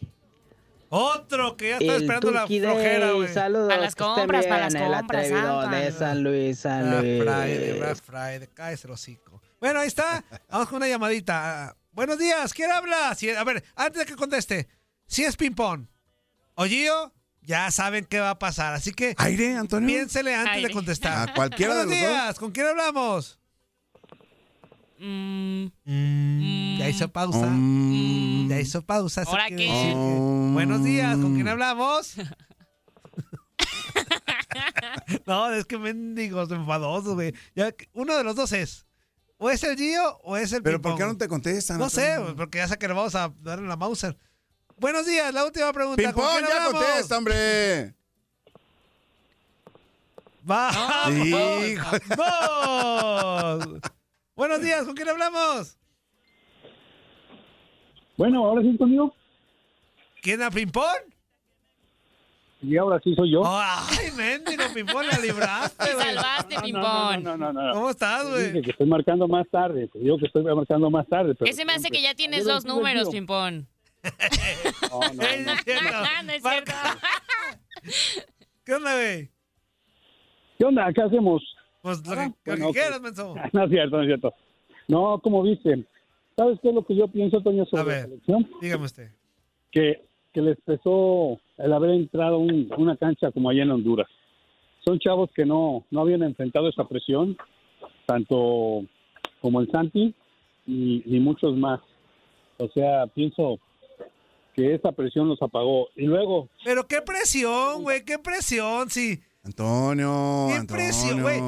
[0.90, 3.28] Otro que ya está El esperando la flojera, güey.
[3.28, 3.68] Saludos.
[3.70, 5.70] Para las compras, para las el compras, Santa.
[5.70, 7.24] de San Luis, San Black Luis.
[7.24, 9.42] Friday, Black Friday, cállese el hocico.
[9.60, 10.24] Bueno, ahí está.
[10.50, 11.76] Vamos con una llamadita.
[11.98, 13.16] Buenos días, ¿quién habla?
[13.16, 14.68] Si- a ver, antes de que conteste,
[15.08, 15.88] si es ping-pong
[16.54, 18.76] o Gio, ya saben qué va a pasar.
[18.76, 19.88] Así que ¿Aire, Antonio?
[19.88, 20.68] piénsele antes Aire.
[20.68, 21.30] de contestar.
[21.32, 22.20] A cualquiera de Buenos los dos.
[22.22, 23.40] días, ¿con quién hablamos?
[25.00, 27.50] Mm, Mm, ya hizo pausa.
[28.48, 29.24] Ya hizo pausa.
[30.54, 32.14] Buenos días, ¿con quién hablamos?
[35.26, 37.34] no, es que mendigos enfadosos, güey.
[37.94, 38.87] Uno de los dos es.
[39.38, 41.78] O es el Gio o es el Pero ¿por qué no te contestan?
[41.78, 44.18] No sé, güey, porque ya sé que le vamos a darle la Mauser.
[44.78, 46.02] Buenos días, la última pregunta.
[46.12, 46.84] ¿con Pimpón, ya hablamos?
[46.84, 47.94] contesta, hombre.
[50.44, 51.26] ¡Vamos!
[51.28, 51.98] Hijo.
[52.18, 53.82] ¡Vamos!
[54.36, 55.78] Buenos días, ¿con quién hablamos?
[58.18, 59.14] Bueno, ahora sí conmigo.
[60.22, 60.86] ¿Quién a Pimpón?
[62.62, 63.44] Y ahora sí soy yo.
[63.46, 67.24] ¡Ay, mendigo Pimpón, la libraste, Te salvaste, No, no, Pimpón.
[67.24, 67.74] no, no, no, no.
[67.74, 68.48] ¿Cómo estás, güey?
[68.48, 69.88] dije que estoy marcando más tarde.
[69.88, 71.36] Te digo que estoy marcando más tarde.
[71.36, 73.10] Pero Ese me hace que ya tienes dos números.
[73.10, 73.68] Pimpón.
[74.90, 75.52] No, no, no.
[75.54, 75.92] es cierto.
[76.24, 76.72] no es cierto.
[78.66, 79.30] ¿Qué onda, güey?
[80.58, 80.94] ¿Qué onda?
[80.94, 81.44] ¿Qué hacemos?
[81.82, 83.36] Pues lo que, Ah, lo bueno, que quieras, menso.
[83.54, 84.34] No es cierto, no es cierto.
[84.88, 85.86] No, como viste.
[86.36, 87.98] ¿Sabes qué es lo que yo pienso, Toño, sobre A ver.
[88.02, 88.50] la selección?
[88.62, 89.12] Dígame usted.
[89.72, 94.08] Que, que les pesó el haber entrado a un- una cancha como allá en Honduras.
[94.86, 97.36] Son chavos que no, no habían enfrentado esa presión,
[98.06, 98.84] tanto
[99.42, 100.14] como el Santi
[100.66, 101.80] y, y muchos más.
[102.58, 103.60] O sea, pienso
[104.56, 105.90] que esa presión los apagó.
[105.96, 109.20] Y luego, Pero qué presión, güey, qué presión, sí.
[109.44, 110.68] Antonio, Qué Antonio.
[110.84, 111.40] presión, güey.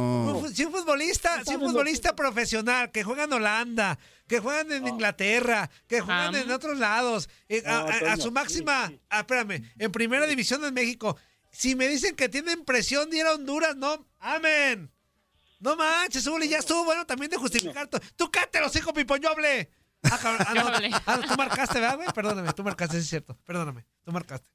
[0.54, 4.00] Si un futbolista, si un futbolista profesional que juega en Holanda,
[4.30, 8.18] que juegan en Inglaterra, que juegan en otros lados, eh, a, No, a- a Toño,
[8.18, 11.18] su máxima, ah, espérame, en primera división en México,
[11.52, 14.90] si me dicen que tienen presión de ir a Honduras, no, amén.
[15.60, 17.90] No manches, Uli, ya estuvo bueno también de justificar.
[18.16, 19.70] Tú cállate los hijos, Pipón, yo hablé.
[20.04, 20.54] Ah, cabrón, ah,
[20.90, 22.08] no, ah, tú marcaste, ¿verdad, güey?
[22.16, 23.36] Perdóname, tú marcaste, sí es cierto.
[23.46, 24.48] Perdóname, tú marcaste.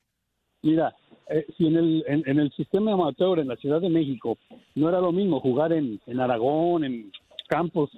[0.63, 0.97] Mira,
[1.29, 4.39] eh, si en el, en, en el sistema amateur en la Ciudad de México
[4.77, 7.13] no era lo mismo jugar en, en Aragón, en
[7.49, 7.91] campos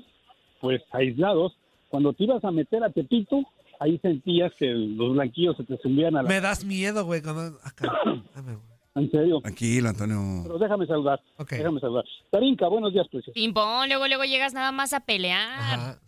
[0.61, 1.57] pues aislados,
[1.89, 3.43] cuando te ibas a meter a Tepito,
[3.81, 6.29] ahí sentías que los blanquillos se te subían a la...
[6.29, 7.59] Me das miedo, güey, cuando...
[7.63, 7.93] Acá.
[8.35, 8.77] Dame, güey.
[8.97, 9.41] En serio.
[9.43, 10.43] Tranquilo, Antonio.
[10.45, 11.21] Pero déjame saludar.
[11.37, 11.51] Ok.
[11.51, 12.05] Déjame saludar.
[12.31, 13.35] Tarinka, buenos días, precioso.
[13.35, 15.49] Pimpón, luego, luego llegas nada más a pelear.
[15.51, 16.01] Ajá.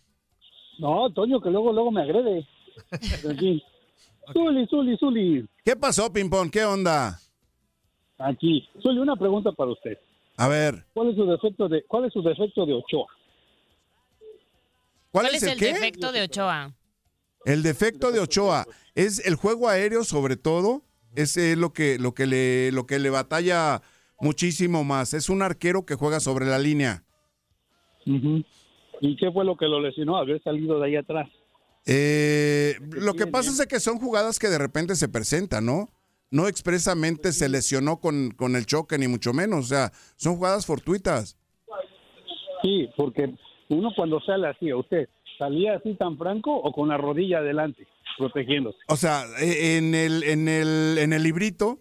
[0.78, 2.46] No, Toño, que luego, luego me agrede.
[3.30, 3.62] Aquí.
[4.32, 5.46] Zuli, Zuli, Zuli.
[5.64, 6.50] ¿Qué pasó, Pimpón?
[6.50, 7.18] ¿Qué onda?
[8.16, 8.66] Aquí.
[8.82, 9.98] Zuli, una pregunta para usted.
[10.38, 13.06] A ver, ¿Cuál es su defecto de, cuál es su defecto de Ochoa?
[15.20, 15.72] ¿Cuál, ¿Cuál es el qué?
[15.74, 16.74] defecto de Ochoa?
[17.44, 20.82] El defecto de Ochoa es el juego aéreo, sobre todo.
[21.14, 23.82] Ese es lo que, lo que le, lo que le batalla
[24.20, 25.14] muchísimo más.
[25.14, 27.04] Es un arquero que juega sobre la línea.
[28.04, 30.16] ¿Y qué fue lo que lo lesionó?
[30.16, 31.28] Haber salido de ahí atrás.
[31.86, 35.88] Eh, lo que pasa es que son jugadas que de repente se presentan, ¿no?
[36.30, 39.64] No expresamente se lesionó con, con el choque, ni mucho menos.
[39.64, 41.38] O sea, son jugadas fortuitas.
[42.62, 43.34] Sí, porque
[43.68, 45.08] uno cuando sale así, ¿a usted
[45.38, 48.78] salía así tan franco o con la rodilla adelante, protegiéndose?
[48.88, 51.78] O sea, eh, en el, en el, en el librito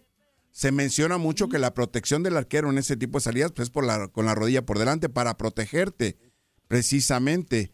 [0.50, 3.70] se menciona mucho que la protección del arquero en ese tipo de salidas pues, es
[3.70, 6.16] por la, con la rodilla por delante para protegerte,
[6.66, 7.72] precisamente.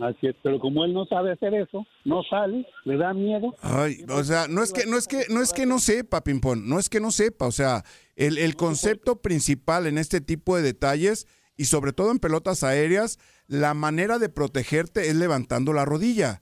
[0.00, 3.54] Así es, pero como él no sabe hacer eso, no sale, le da miedo.
[3.60, 6.68] Ay, o sea, no es que no es que no es que no sepa, Pimpón,
[6.68, 7.82] no es que no sepa, o sea,
[8.14, 11.26] el, el concepto principal en este tipo de detalles
[11.58, 16.40] y sobre todo en pelotas aéreas, la manera de protegerte es levantando la rodilla.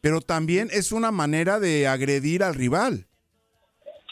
[0.00, 3.06] Pero también es una manera de agredir al rival.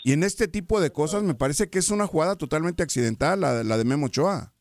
[0.04, 3.64] Y en este tipo de cosas me parece que es una jugada totalmente accidental, la,
[3.64, 4.52] la de Memo Ochoa.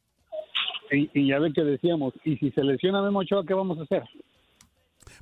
[0.90, 3.84] Y, y ya ve que decíamos, y si se lesiona Memo Ochoa, ¿qué vamos a
[3.84, 4.04] hacer?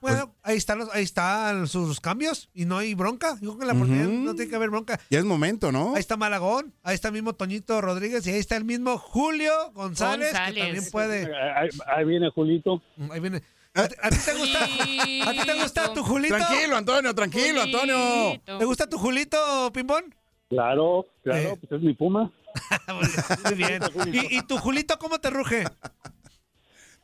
[0.02, 3.36] Bueno, ahí están los, ahí están sus cambios y no hay bronca.
[3.42, 4.16] Yo creo que la oportunidad Ujú.
[4.18, 5.00] no tiene que haber bronca.
[5.10, 5.94] Ya es momento, ¿no?
[5.96, 9.52] Ahí está Malagón, ahí está el mismo Toñito Rodríguez y ahí está el mismo Julio
[9.74, 10.64] González, que González.
[10.66, 11.36] también puede.
[11.56, 12.82] Ahí, ahí viene Julito.
[13.12, 13.42] Ahí viene.
[13.74, 14.64] ¿A ti, a ti te gusta?
[14.64, 16.36] ¿A ti te gusta tu Julito?
[16.38, 18.42] Tranquilo, Antonio, tranquilo, Antonio.
[18.46, 20.16] ¿Te gusta tu Julito, Pimbón?
[20.50, 21.58] Claro, claro, Eh.
[21.60, 22.32] pues es mi puma.
[23.44, 23.82] Muy bien.
[24.14, 25.66] ¿Y, y tu Julito cómo te ruge?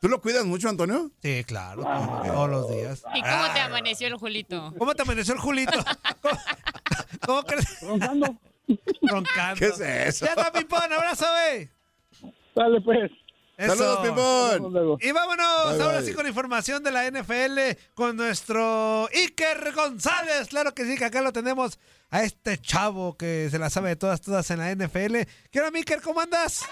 [0.02, 1.12] ¿Tú lo cuidas mucho, Antonio?
[1.22, 1.84] Sí, claro,
[2.26, 3.04] todos los días.
[3.14, 4.74] ¿Y cómo te amaneció el Julito?
[4.76, 5.78] ¿Cómo te amaneció el Julito?
[6.20, 6.38] ¿Cómo,
[7.24, 7.80] cómo crees?
[7.82, 8.36] Roncando.
[9.02, 9.60] Roncando.
[9.60, 10.26] ¿Qué es eso?
[10.26, 11.70] Ya está, Pimpón, abrazo, güey.
[12.56, 13.12] Dale, pues.
[13.56, 13.76] Eso.
[13.76, 14.98] Saludos, luego.
[15.00, 16.08] Y vámonos Bye, ahora bye.
[16.08, 20.48] sí con información de la NFL con nuestro Iker González.
[20.48, 21.78] Claro que sí, que acá lo tenemos
[22.10, 25.18] a este chavo que se la sabe de todas, todas en la NFL.
[25.52, 26.00] ¿Qué onda, Iker?
[26.00, 26.64] ¿Cómo andas?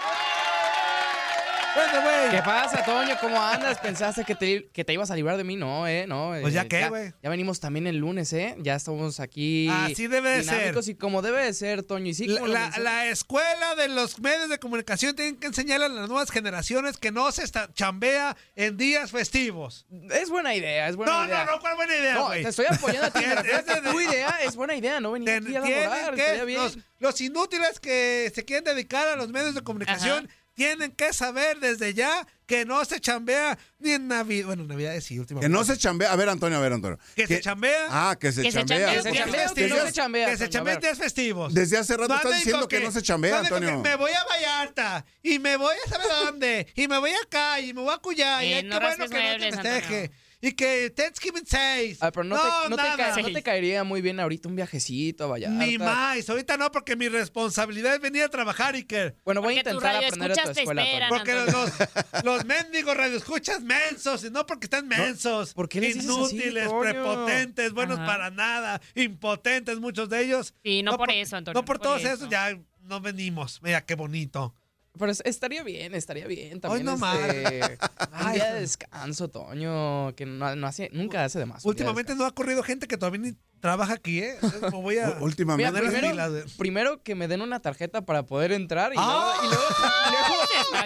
[1.74, 2.30] Bueno, güey.
[2.30, 3.16] ¿Qué pasa, Toño?
[3.20, 3.78] ¿Cómo andas?
[3.78, 5.56] ¿Pensaste que te, que te ibas a librar de mí?
[5.56, 6.06] No, ¿eh?
[6.06, 6.32] No.
[6.40, 7.12] Pues ya eh, qué, güey.
[7.22, 8.56] Ya, venimos también el lunes, ¿eh?
[8.58, 9.68] Ya estamos aquí.
[9.68, 10.74] Así debe de ser.
[10.86, 12.06] Y como debe de ser, Toño.
[12.08, 16.30] Y sí, La, escuela de los medios de comunicación tienen que enseñar a las nuevas
[16.30, 19.86] generaciones que no se esta- chambea en días festivos.
[20.12, 21.44] Es buena idea, es buena no, idea.
[21.44, 22.42] No, no, ¿cuál buena idea, No, güey?
[22.42, 23.20] te estoy apoyando a ti.
[23.24, 25.60] Es- refiero a es que de- tu idea es buena idea, no venir aquí a
[25.60, 26.62] laborar, que- estaría bien.
[26.62, 31.58] los, los inútiles que se quieren dedicar a los medios de comunicación tienen que saber
[31.60, 34.46] desde ya que no se chambea ni en Navidad.
[34.46, 35.40] Bueno, Navidad sí, última.
[35.40, 36.12] Que no se chambea.
[36.12, 36.98] A ver, Antonio, a ver, Antonio.
[37.14, 37.86] Que se chambea.
[37.90, 38.92] Ah, que se Que chambea.
[38.94, 41.54] que se chambea, que no se chambea, Que se Toño, chambea a en días festivos.
[41.54, 43.82] Desde hace rato No estás anden diciendo que no se chambea, con Antonio.
[43.82, 47.60] que Me voy a Vallarta y me voy a saber dónde y me voy acá
[47.60, 49.68] y me voy a Cuyá y Eh, no qué bueno que no te.
[49.68, 50.10] Antonio.
[50.42, 51.98] Y que Thanksgiving 6.
[52.00, 52.96] Ah, pero no, te, no, te nada.
[53.14, 55.66] ca- no te caería muy bien ahorita un viajecito a Vallarta.
[55.66, 59.16] Ni más, ahorita no, porque mi responsabilidad es venir a trabajar, Iker.
[59.24, 61.08] Bueno, voy a Porque intentar aprender a tu te escuela, esperan.
[61.10, 65.52] Porque los, los mendigos radioescuchas mensos, y no porque están mensos.
[65.52, 68.06] ¿por qué les dices así, Inútiles, prepotentes, buenos Ajá.
[68.06, 70.54] para nada, impotentes muchos de ellos.
[70.64, 72.14] Sí, no por por- eso, Antonio, No por no por todos eso.
[72.14, 73.60] esos ya no venimos.
[73.62, 74.54] Mira qué bonito.
[74.98, 76.84] Pero es- estaría bien, estaría bien también.
[76.84, 77.16] no más.
[77.18, 77.78] este,
[78.26, 81.62] un día de descanso, Toño, que no, no hace, nunca hace de más.
[81.62, 84.36] día de Últimamente no ha corrido gente que todavía ni trabaja aquí, ¿eh?
[84.62, 85.70] Me voy a Últimamente.
[85.80, 86.42] Mira, primero, güey.
[86.58, 89.34] primero que me den una tarjeta para poder entrar y ¡Ah!
[89.42, 89.64] luego, y luego,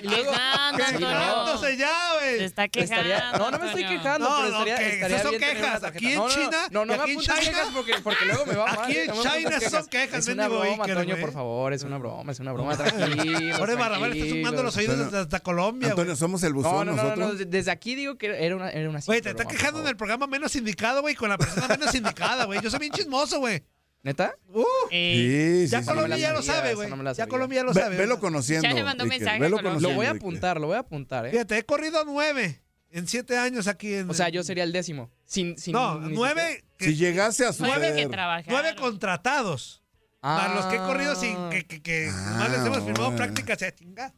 [0.02, 1.08] y luego- Se no.
[1.08, 1.78] Antonio.
[1.78, 2.38] Ya, güey.
[2.38, 2.94] Se está quejando.
[3.12, 4.02] Estaría- no, no me estoy Antonio.
[4.02, 5.84] quejando, No, pero no, estaría, que estaría esas son bien quejas.
[5.84, 7.94] Aquí en no, no, China No, no, y me aquí en apuntes China- quejas porque,
[8.02, 8.78] porque luego me va mal.
[8.84, 11.20] Aquí en no China son quejas, Es una broma, güey.
[11.20, 12.76] por favor, es una broma, es una broma.
[12.76, 13.56] Tranquilo.
[13.56, 16.86] Ahora Barrabás le está sumando los oídos Antonio, hasta, Colombia, Antonio, somos el No, buzón
[16.86, 17.38] no, no, no, nosotros.
[17.40, 19.80] no, desde aquí digo que era una, era una Güey, te está broma, por quejando
[19.80, 22.58] en el programa menos indicado, güey, con la persona menos indicada, güey.
[22.64, 23.62] Yo soy bien chismoso, güey.
[24.02, 24.34] ¿Neta?
[24.52, 25.14] Uh, Eh,
[25.60, 25.86] Sí, sí, ya sí.
[25.86, 26.88] Colombia ya lo sabe, güey.
[26.90, 27.26] no ya.
[27.26, 27.96] Colombia lo Ve- sabe.
[27.96, 28.66] velo conociendo.
[28.68, 29.70] Ya le mandó mensaje velo Colombia.
[29.72, 29.96] Lo conociendo.
[29.96, 31.30] voy a apuntar, lo voy a apuntar, ¿eh?
[31.30, 34.08] Fíjate, he corrido nueve en siete años aquí en...
[34.10, 35.10] O sea, yo sería el décimo.
[35.24, 36.64] Sin, sin No, nueve...
[36.78, 38.44] que- Si llegase a Nueve que trabajar.
[38.48, 39.82] Nueve contratados.
[40.20, 41.16] Para los que he corrido Ah.
[41.16, 43.16] sin que, que, Ah, les hemos firmado bueno.
[43.16, 44.12] prácticas y a chingar.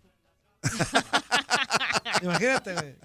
[2.23, 2.97] Imagínate, güey.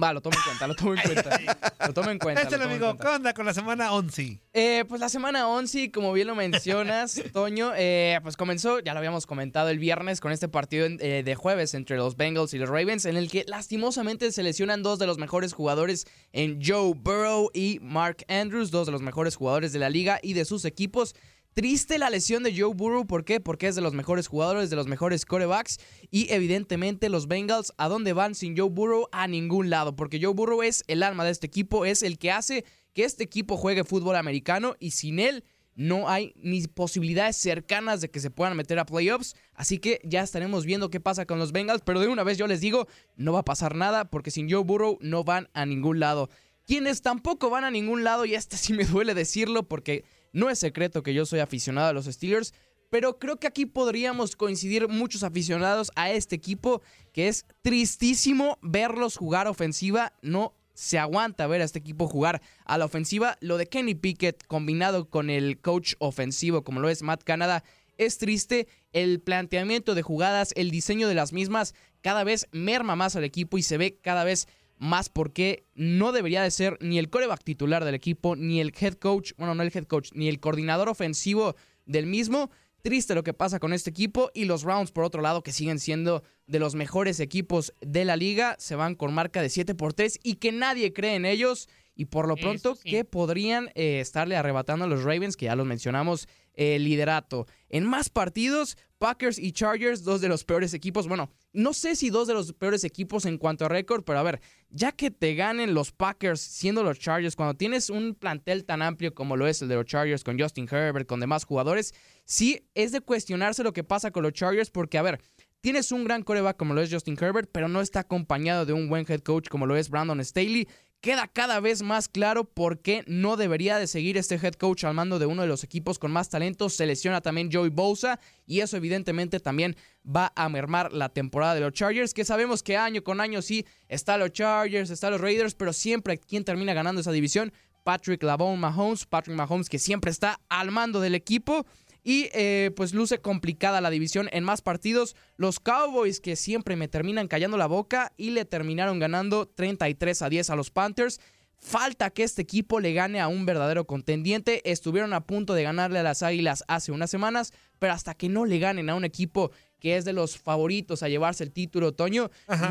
[0.00, 1.40] Va, lo tomo en cuenta, lo tomo en cuenta.
[1.86, 2.50] Lo tomo en cuenta.
[2.50, 2.96] lo en amigo.
[2.96, 4.38] ¿Qué onda con la semana 11?
[4.52, 8.98] Eh, pues la semana 11, como bien lo mencionas, Toño, eh, pues comenzó, ya lo
[8.98, 12.68] habíamos comentado el viernes, con este partido eh, de jueves entre los Bengals y los
[12.68, 17.50] Ravens, en el que lastimosamente se lesionan dos de los mejores jugadores en Joe Burrow
[17.54, 21.14] y Mark Andrews, dos de los mejores jugadores de la liga y de sus equipos.
[21.54, 23.40] Triste la lesión de Joe Burrow, ¿por qué?
[23.40, 25.78] Porque es de los mejores jugadores, de los mejores corebacks
[26.10, 29.08] y evidentemente los Bengals, ¿a dónde van sin Joe Burrow?
[29.10, 32.30] A ningún lado, porque Joe Burrow es el alma de este equipo, es el que
[32.30, 35.44] hace que este equipo juegue fútbol americano y sin él
[35.78, 39.36] no hay ni posibilidades cercanas de que se puedan meter a playoffs.
[39.54, 41.82] Así que ya estaremos viendo qué pasa con los Bengals.
[41.84, 44.64] Pero de una vez yo les digo, no va a pasar nada porque sin Joe
[44.64, 46.30] Burrow no van a ningún lado.
[46.66, 50.58] Quienes tampoco van a ningún lado, y este sí me duele decirlo porque no es
[50.58, 52.52] secreto que yo soy aficionado a los Steelers,
[52.90, 59.16] pero creo que aquí podríamos coincidir muchos aficionados a este equipo que es tristísimo verlos
[59.16, 60.14] jugar ofensiva.
[60.22, 63.36] No se aguanta ver a este equipo jugar a la ofensiva.
[63.40, 67.62] Lo de Kenny Pickett combinado con el coach ofensivo como lo es Matt Canada
[67.98, 68.68] es triste.
[68.92, 73.58] El planteamiento de jugadas, el diseño de las mismas cada vez merma más al equipo
[73.58, 74.46] y se ve cada vez
[74.78, 78.94] más porque no debería de ser ni el coreback titular del equipo, ni el head
[78.94, 81.56] coach, bueno, no el head coach, ni el coordinador ofensivo
[81.86, 82.50] del mismo.
[82.82, 85.80] Triste lo que pasa con este equipo y los Rounds, por otro lado, que siguen
[85.80, 89.94] siendo de los mejores equipos de la liga, se van con marca de 7 por
[89.94, 91.68] 3 y que nadie cree en ellos.
[91.96, 92.90] Y por lo pronto, sí.
[92.90, 96.28] que podrían eh, estarle arrebatando a los Ravens, que ya los mencionamos,
[96.58, 97.46] el liderato.
[97.68, 101.06] En más partidos, Packers y Chargers, dos de los peores equipos.
[101.06, 104.24] Bueno, no sé si dos de los peores equipos en cuanto a récord, pero a
[104.24, 108.82] ver, ya que te ganen los Packers siendo los Chargers, cuando tienes un plantel tan
[108.82, 111.94] amplio como lo es el de los Chargers, con Justin Herbert, con demás jugadores,
[112.24, 115.20] sí es de cuestionarse lo que pasa con los Chargers, porque a ver,
[115.60, 118.88] tienes un gran coreback como lo es Justin Herbert, pero no está acompañado de un
[118.88, 120.66] buen head coach como lo es Brandon Staley.
[121.00, 124.94] Queda cada vez más claro por qué no debería de seguir este head coach al
[124.94, 126.68] mando de uno de los equipos con más talento.
[126.68, 131.60] Se lesiona también Joey Bosa y eso evidentemente también va a mermar la temporada de
[131.60, 135.54] los Chargers, que sabemos que año con año sí está los Chargers, está los Raiders,
[135.54, 137.52] pero siempre quien termina ganando esa división,
[137.84, 141.64] Patrick Lavon Mahomes, Patrick Mahomes que siempre está al mando del equipo.
[142.08, 145.14] Y eh, pues luce complicada la división en más partidos.
[145.36, 150.30] Los Cowboys que siempre me terminan callando la boca y le terminaron ganando 33 a
[150.30, 151.20] 10 a los Panthers.
[151.58, 154.62] Falta que este equipo le gane a un verdadero contendiente.
[154.72, 158.46] Estuvieron a punto de ganarle a las Águilas hace unas semanas, pero hasta que no
[158.46, 162.30] le ganen a un equipo que es de los favoritos a llevarse el título otoño.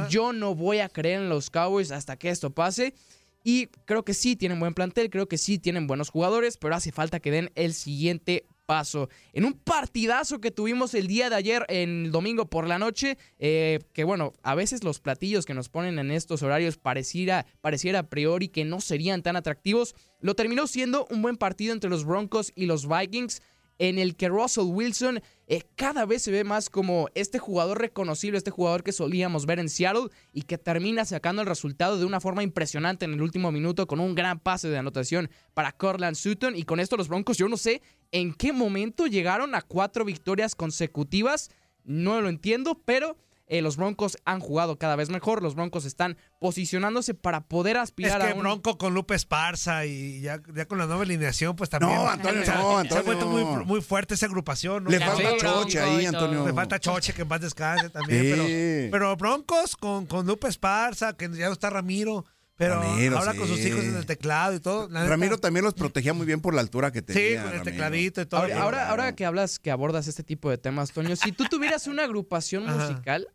[0.09, 2.95] Yo no voy a creer en los Cowboys hasta que esto pase.
[3.43, 6.91] Y creo que sí tienen buen plantel, creo que sí tienen buenos jugadores, pero hace
[6.91, 9.09] falta que den el siguiente paso.
[9.33, 13.79] En un partidazo que tuvimos el día de ayer, en domingo por la noche, eh,
[13.93, 18.09] que bueno, a veces los platillos que nos ponen en estos horarios pareciera, pareciera a
[18.09, 22.51] priori que no serían tan atractivos, lo terminó siendo un buen partido entre los Broncos
[22.55, 23.41] y los Vikings
[23.79, 28.37] en el que Russell Wilson eh, cada vez se ve más como este jugador reconocible,
[28.37, 32.19] este jugador que solíamos ver en Seattle y que termina sacando el resultado de una
[32.19, 36.55] forma impresionante en el último minuto con un gran pase de anotación para Cortland Sutton.
[36.55, 40.55] Y con esto los Broncos, yo no sé en qué momento llegaron a cuatro victorias
[40.55, 41.49] consecutivas,
[41.83, 43.17] no lo entiendo, pero
[43.47, 45.41] eh, los Broncos han jugado cada vez mejor.
[45.41, 48.41] Los Broncos están posicionándose para poder aspirar es que a un...
[48.41, 51.93] Bronco con Lupe Esparza y ya, ya con la nueva alineación, pues también.
[51.95, 53.03] No, Antonio, no, Se ha Antonio.
[53.03, 54.83] vuelto muy, muy fuerte esa agrupación.
[54.83, 54.89] ¿no?
[54.89, 56.45] Le Ya, falta sí, Choche ahí, Antonio.
[56.45, 58.21] Le falta Choche, que en paz descanse también.
[58.23, 58.29] Sí.
[58.31, 62.25] Pero, pero Broncos con, con Lupe Esparza, que ya no está Ramiro.
[62.57, 63.37] Pero Ramiro, ahora sí.
[63.37, 64.89] con sus hijos en el teclado y todo.
[64.89, 67.21] la neta, Ramiro también los protegía muy bien por la altura que tenía.
[67.21, 67.63] Sí, con el Ramiro.
[67.63, 68.41] tecladito y todo.
[68.41, 71.85] Ahora, ahora, ahora que hablas, que abordas este tipo de temas, Toño, si tú tuvieras
[71.85, 72.89] una agrupación Ajá.
[72.89, 73.27] musical,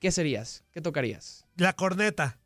[0.00, 0.64] ¿qué serías?
[0.72, 1.44] ¿Qué tocarías?
[1.56, 2.38] La corneta.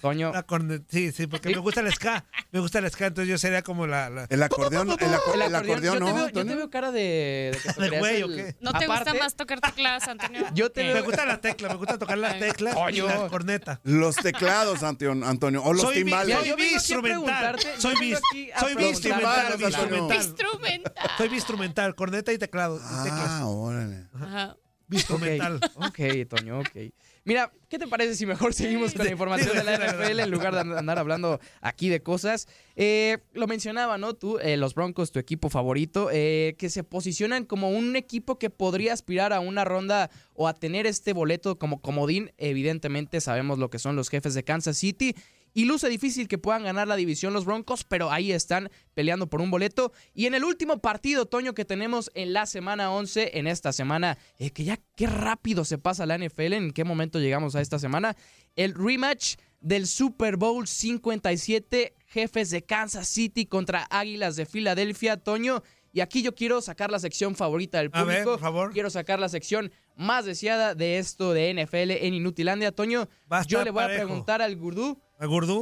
[0.00, 0.32] Toño.
[0.32, 0.84] La corneta.
[0.88, 2.24] Sí, sí, porque me gusta el ska.
[2.50, 4.10] Me gusta el ska, entonces yo sería como la.
[4.10, 6.14] la- El acordeón, el, el acordeón, yo, te ¿no?
[6.14, 8.56] veo, yo te veo cara de, de güey, ¿o el- qué?
[8.60, 10.44] ¿No te Aparte, gusta más tocar tecladas, Antonio?
[10.54, 10.86] Yo te ¿Qué?
[10.88, 13.06] veo- Me gusta la tecla, me gusta tocar las teclas y Coño.
[13.06, 13.80] la corneta.
[13.84, 16.36] Los teclados, Antonio, Antonio, o los soy timbales.
[16.36, 17.56] soy Yo instrumental.
[17.78, 18.18] Soy bis,
[18.58, 19.68] soy preguntarte- instrumental, Antonio.
[19.68, 20.16] instrumental.
[20.16, 21.10] Instrumental.
[21.16, 22.78] Soy instrumental, corneta y teclado.
[23.04, 23.28] teclas.
[23.28, 24.08] Ah, órale.
[24.14, 24.56] Ajá.
[24.90, 25.60] Instrumental.
[25.76, 26.92] Ok, ok, Toño, ok.
[27.24, 30.54] Mira, ¿qué te parece si mejor seguimos con la información de la NFL en lugar
[30.54, 32.46] de andar hablando aquí de cosas?
[32.76, 34.12] Eh, lo mencionaba, ¿no?
[34.12, 38.50] Tú, eh, los Broncos, tu equipo favorito, eh, que se posicionan como un equipo que
[38.50, 42.30] podría aspirar a una ronda o a tener este boleto como comodín.
[42.36, 45.14] Evidentemente sabemos lo que son los jefes de Kansas City.
[45.56, 49.40] Y luce difícil que puedan ganar la división los Broncos, pero ahí están peleando por
[49.40, 49.92] un boleto.
[50.12, 54.18] Y en el último partido, Toño, que tenemos en la semana 11, en esta semana,
[54.38, 57.78] eh, que ya qué rápido se pasa la NFL, en qué momento llegamos a esta
[57.78, 58.16] semana,
[58.56, 65.62] el rematch del Super Bowl 57, jefes de Kansas City contra Águilas de Filadelfia, Toño.
[65.92, 68.08] Y aquí yo quiero sacar la sección favorita del A público.
[68.08, 68.72] ver, por favor.
[68.72, 73.08] Quiero sacar la sección más deseada de esto de NFL en Inutilandia, Toño.
[73.30, 75.00] A Yo le voy a preguntar al Gurdú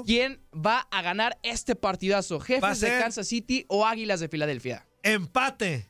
[0.06, 4.86] Quién va a ganar este partidazo, jefes de Kansas City o Águilas de Filadelfia.
[5.02, 5.88] Empate.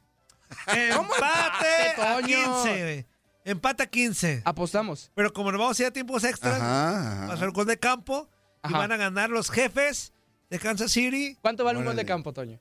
[0.95, 2.63] ¿Cómo Empate empate, a Toño?
[2.65, 2.83] 15.
[2.83, 3.07] güey.
[3.45, 4.43] Empate a 15.
[4.45, 5.11] Apostamos.
[5.15, 7.27] Pero como nos vamos a ir a tiempos extras, Ajá, ajá.
[7.29, 8.29] va a ser gol de campo
[8.69, 10.13] y van a ganar los jefes
[10.51, 11.37] de Kansas City.
[11.41, 12.61] ¿Cuánto vale un gol de campo, Toño?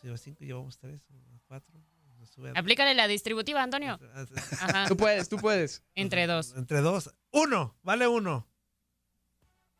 [0.00, 1.00] Si va cinco, llevamos tres,
[1.48, 1.74] cuatro.
[2.18, 3.98] nos sube a- Aplícale la distributiva, Antonio.
[4.60, 4.84] Ajá.
[4.88, 5.82] Tú puedes, tú puedes.
[5.94, 6.54] Entre dos.
[6.56, 7.12] Entre dos.
[7.32, 8.46] Uno, vale uno.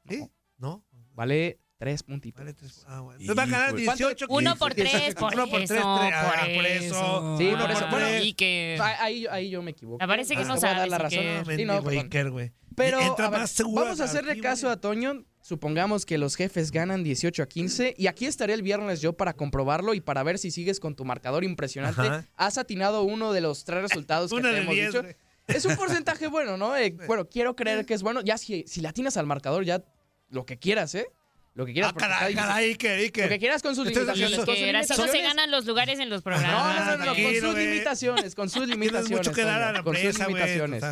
[0.09, 0.27] ¿Sí?
[0.59, 0.85] ¿No?
[1.15, 2.41] Vale tres puntitos.
[2.41, 2.85] Vale tres.
[2.87, 3.21] Ah, bueno.
[3.21, 3.83] Entonces va a ganar Híjole.
[3.97, 4.27] 18.
[4.31, 6.13] Uno por tres, por Uno por eso, tres, tres.
[6.15, 7.37] Ah, por por eso.
[7.39, 7.81] Sí, Uno por eso.
[7.81, 8.25] por Bueno, tres.
[8.25, 8.79] Y que...
[8.81, 9.99] Ah, Ahí, ahí yo me equivoco.
[9.99, 11.19] Me parece que Ah, no sabes, la razón.
[11.45, 12.53] que- Sí, no, güey.
[12.75, 15.25] Pero a ver, más seguro vamos a hacerle caso a Toño.
[15.41, 19.33] Supongamos que los jefes ganan 18 a 15 y aquí estaré el viernes yo para
[19.35, 22.01] comprobarlo y para ver si sigues con tu marcador impresionante.
[22.03, 22.27] Ajá.
[22.37, 25.05] Has atinado uno de los tres resultados que te hemos diez, dicho.
[25.47, 26.77] Es un porcentaje bueno, ¿no?
[26.77, 28.21] Eh, bueno, quiero creer que es bueno.
[28.23, 29.83] Ya si, si le atinas al marcador, ya
[30.31, 31.07] lo que quieras, ¿eh?
[31.55, 31.93] Lo que quieras.
[31.95, 33.25] Ah, caray, caray, Iker, Iker.
[33.25, 34.37] Lo que quieras con sus Esto es- limitaciones.
[34.45, 36.53] con sus así no se ganan los lugares en los No, programas.
[36.53, 39.19] no, no, no, con Tranquilo, sus limitaciones, con sus Tienes limitaciones.
[39.27, 40.35] mucho que dar a la con sus presa, güey.
[40.37, 40.85] limitaciones.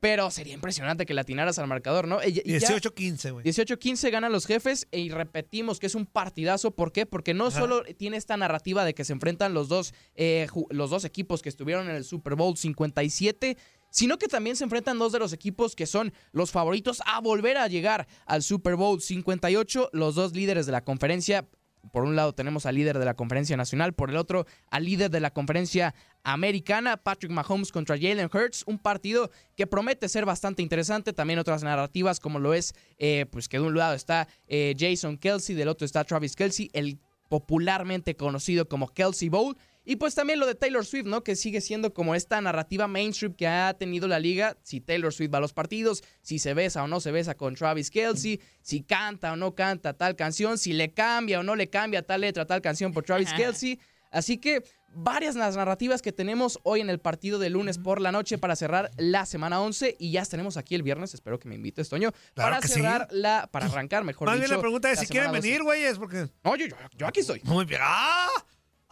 [0.00, 2.22] Pero sería impresionante que le atinaras al marcador, ¿no?
[2.22, 3.42] Y- y ya- 18-15, güey.
[3.42, 6.72] 18-15 ganan los jefes y repetimos que es un partidazo.
[6.72, 7.06] ¿Por qué?
[7.06, 7.60] Porque no Ajá.
[7.60, 11.48] solo tiene esta narrativa de que se enfrentan los dos, eh, los dos equipos que
[11.48, 13.56] estuvieron en el Super Bowl 57,
[13.94, 17.56] sino que también se enfrentan dos de los equipos que son los favoritos a volver
[17.56, 21.46] a llegar al Super Bowl 58, los dos líderes de la conferencia.
[21.92, 25.12] Por un lado tenemos al líder de la conferencia nacional, por el otro al líder
[25.12, 30.62] de la conferencia americana, Patrick Mahomes contra Jalen Hurts, un partido que promete ser bastante
[30.62, 34.74] interesante, también otras narrativas como lo es, eh, pues que de un lado está eh,
[34.76, 40.14] Jason Kelsey, del otro está Travis Kelsey, el popularmente conocido como Kelsey Bowl, y pues
[40.14, 41.22] también lo de Taylor Swift, ¿no?
[41.22, 44.56] Que sigue siendo como esta narrativa mainstream que ha tenido la liga.
[44.62, 47.54] Si Taylor Swift va a los partidos, si se besa o no se besa con
[47.54, 51.68] Travis Kelsey, si canta o no canta tal canción, si le cambia o no le
[51.68, 53.78] cambia tal letra, tal canción por Travis Kelsey.
[54.10, 54.62] Así que
[54.94, 58.54] varias las narrativas que tenemos hoy en el partido de lunes por la noche para
[58.56, 62.12] cerrar la semana 11 y ya estaremos aquí el viernes, espero que me invites, Toño,
[62.32, 62.74] Claro para sí.
[62.74, 65.48] cerrar la, para arrancar, mejor Más bien la pregunta es si quieren semana 12.
[65.48, 66.28] venir, güeyes, porque...
[66.44, 67.40] No, yo, yo, yo aquí estoy.
[67.42, 67.80] Muy bien.
[67.82, 68.28] ¡Ah!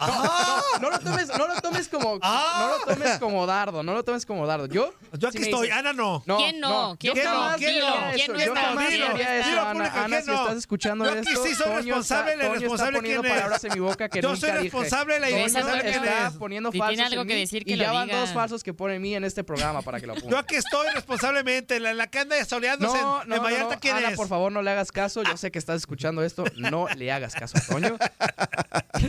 [0.07, 4.05] No, no lo tomes, no lo tomes como, no lo tomes como dardo, no lo
[4.05, 4.67] tomes como dardo.
[4.67, 6.23] Yo, Yo aquí si estoy, dices- Ana no.
[6.25, 6.97] ¿Quién no?
[6.99, 7.31] ¿Quién yo no?
[7.31, 7.87] jamás ¿Quién no?
[8.15, 8.61] ¿Quién no yo está?
[8.63, 9.85] jamás Dilo, diría eso, dilo, Ana.
[9.93, 10.43] Ana, ¿quién si no?
[10.43, 13.23] estás escuchando Yo aquí esto, sí soy Toño responsable, está, el Toño está responsable poniendo
[13.23, 13.39] quién es.
[13.41, 14.63] palabras en mi boca que Yo nunca soy dije.
[14.63, 16.33] responsable, la Toño irresponsable quién está es.
[16.35, 18.21] poniendo Si tiene falsos algo que decir, que y lo ya van diga.
[18.21, 20.39] dos falsos que ponen mí en este programa para que lo Yo apunten.
[20.39, 21.81] aquí estoy responsablemente.
[21.81, 23.81] La, la que anda soleándose No, en, no, no, Vallarta, no.
[23.81, 25.23] ¿quién Ana, por favor, no le hagas caso.
[25.23, 26.45] Yo sé que estás escuchando esto.
[26.57, 27.97] No le hagas caso a Toño.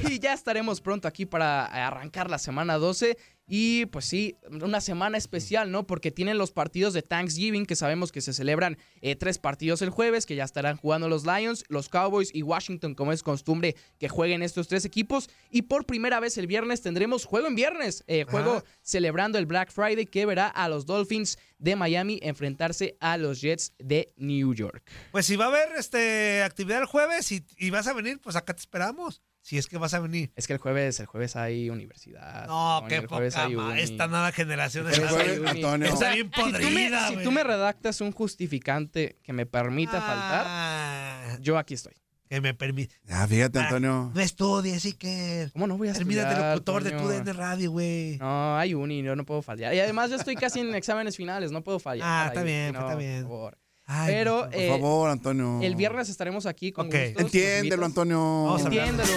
[0.10, 3.18] Y ya estaremos pronto aquí para arrancar la semana 12.
[3.46, 5.86] Y pues sí, una semana especial, ¿no?
[5.86, 9.90] Porque tienen los partidos de Thanksgiving, que sabemos que se celebran eh, tres partidos el
[9.90, 14.08] jueves, que ya estarán jugando los Lions, los Cowboys y Washington, como es costumbre que
[14.08, 15.30] jueguen estos tres equipos.
[15.50, 18.66] Y por primera vez el viernes tendremos juego en viernes, eh, juego Ajá.
[18.82, 23.74] celebrando el Black Friday, que verá a los Dolphins de Miami enfrentarse a los Jets
[23.78, 24.90] de New York.
[25.12, 28.38] Pues si va a haber este, actividad el jueves y, y vas a venir, pues
[28.38, 29.22] acá te esperamos.
[29.46, 30.32] Si es que vas a venir.
[30.38, 32.48] Es que el jueves, el jueves hay universidad.
[32.48, 33.82] No, qué el jueves poca hay ma- uni.
[33.82, 35.86] Esta nueva generación bien- Antonio.
[35.88, 39.34] está O sea, bien si tú, me, podrida, si tú me redactas un justificante que
[39.34, 41.26] me permita Ah.
[41.28, 41.94] faltar, yo aquí estoy.
[42.30, 42.96] Que me permite.
[43.10, 44.12] Ah, fíjate, Ah, Antonio.
[44.16, 45.50] No estudies, así que.
[45.54, 47.08] ¿Cómo no voy a Termínate estudiar, locutor de tu?
[47.10, 48.18] DN Radio, güey.
[48.18, 49.74] No, hay uni, yo no puedo fallar.
[49.76, 52.08] Y además yo estoy casi en exámenes finales, no puedo fallar.
[52.10, 53.22] Ah, está bien, no, está por bien.
[53.24, 53.58] favor.
[53.86, 55.60] Ay, Pero Por eh, favor, Antonio.
[55.62, 56.94] el viernes estaremos aquí con Ok.
[56.94, 58.58] gustos, Entiéndelo, Antonio.
[58.58, 59.12] Entiéndelo.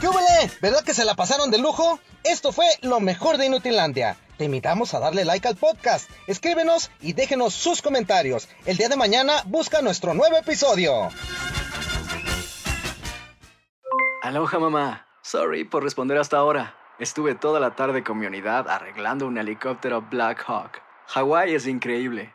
[0.00, 0.50] ¿Qué hubole?
[0.60, 1.98] ¿Verdad que se la pasaron de lujo?
[2.24, 4.16] Esto fue lo mejor de Inutilandia.
[4.36, 8.48] Te invitamos a darle like al podcast, escríbenos y déjenos sus comentarios.
[8.66, 11.08] El día de mañana busca nuestro nuevo episodio.
[14.22, 15.06] Aloha mamá.
[15.22, 16.74] Sorry por responder hasta ahora.
[16.98, 20.82] Estuve toda la tarde con mi unidad arreglando un helicóptero Black Hawk.
[21.06, 22.34] Hawái es increíble.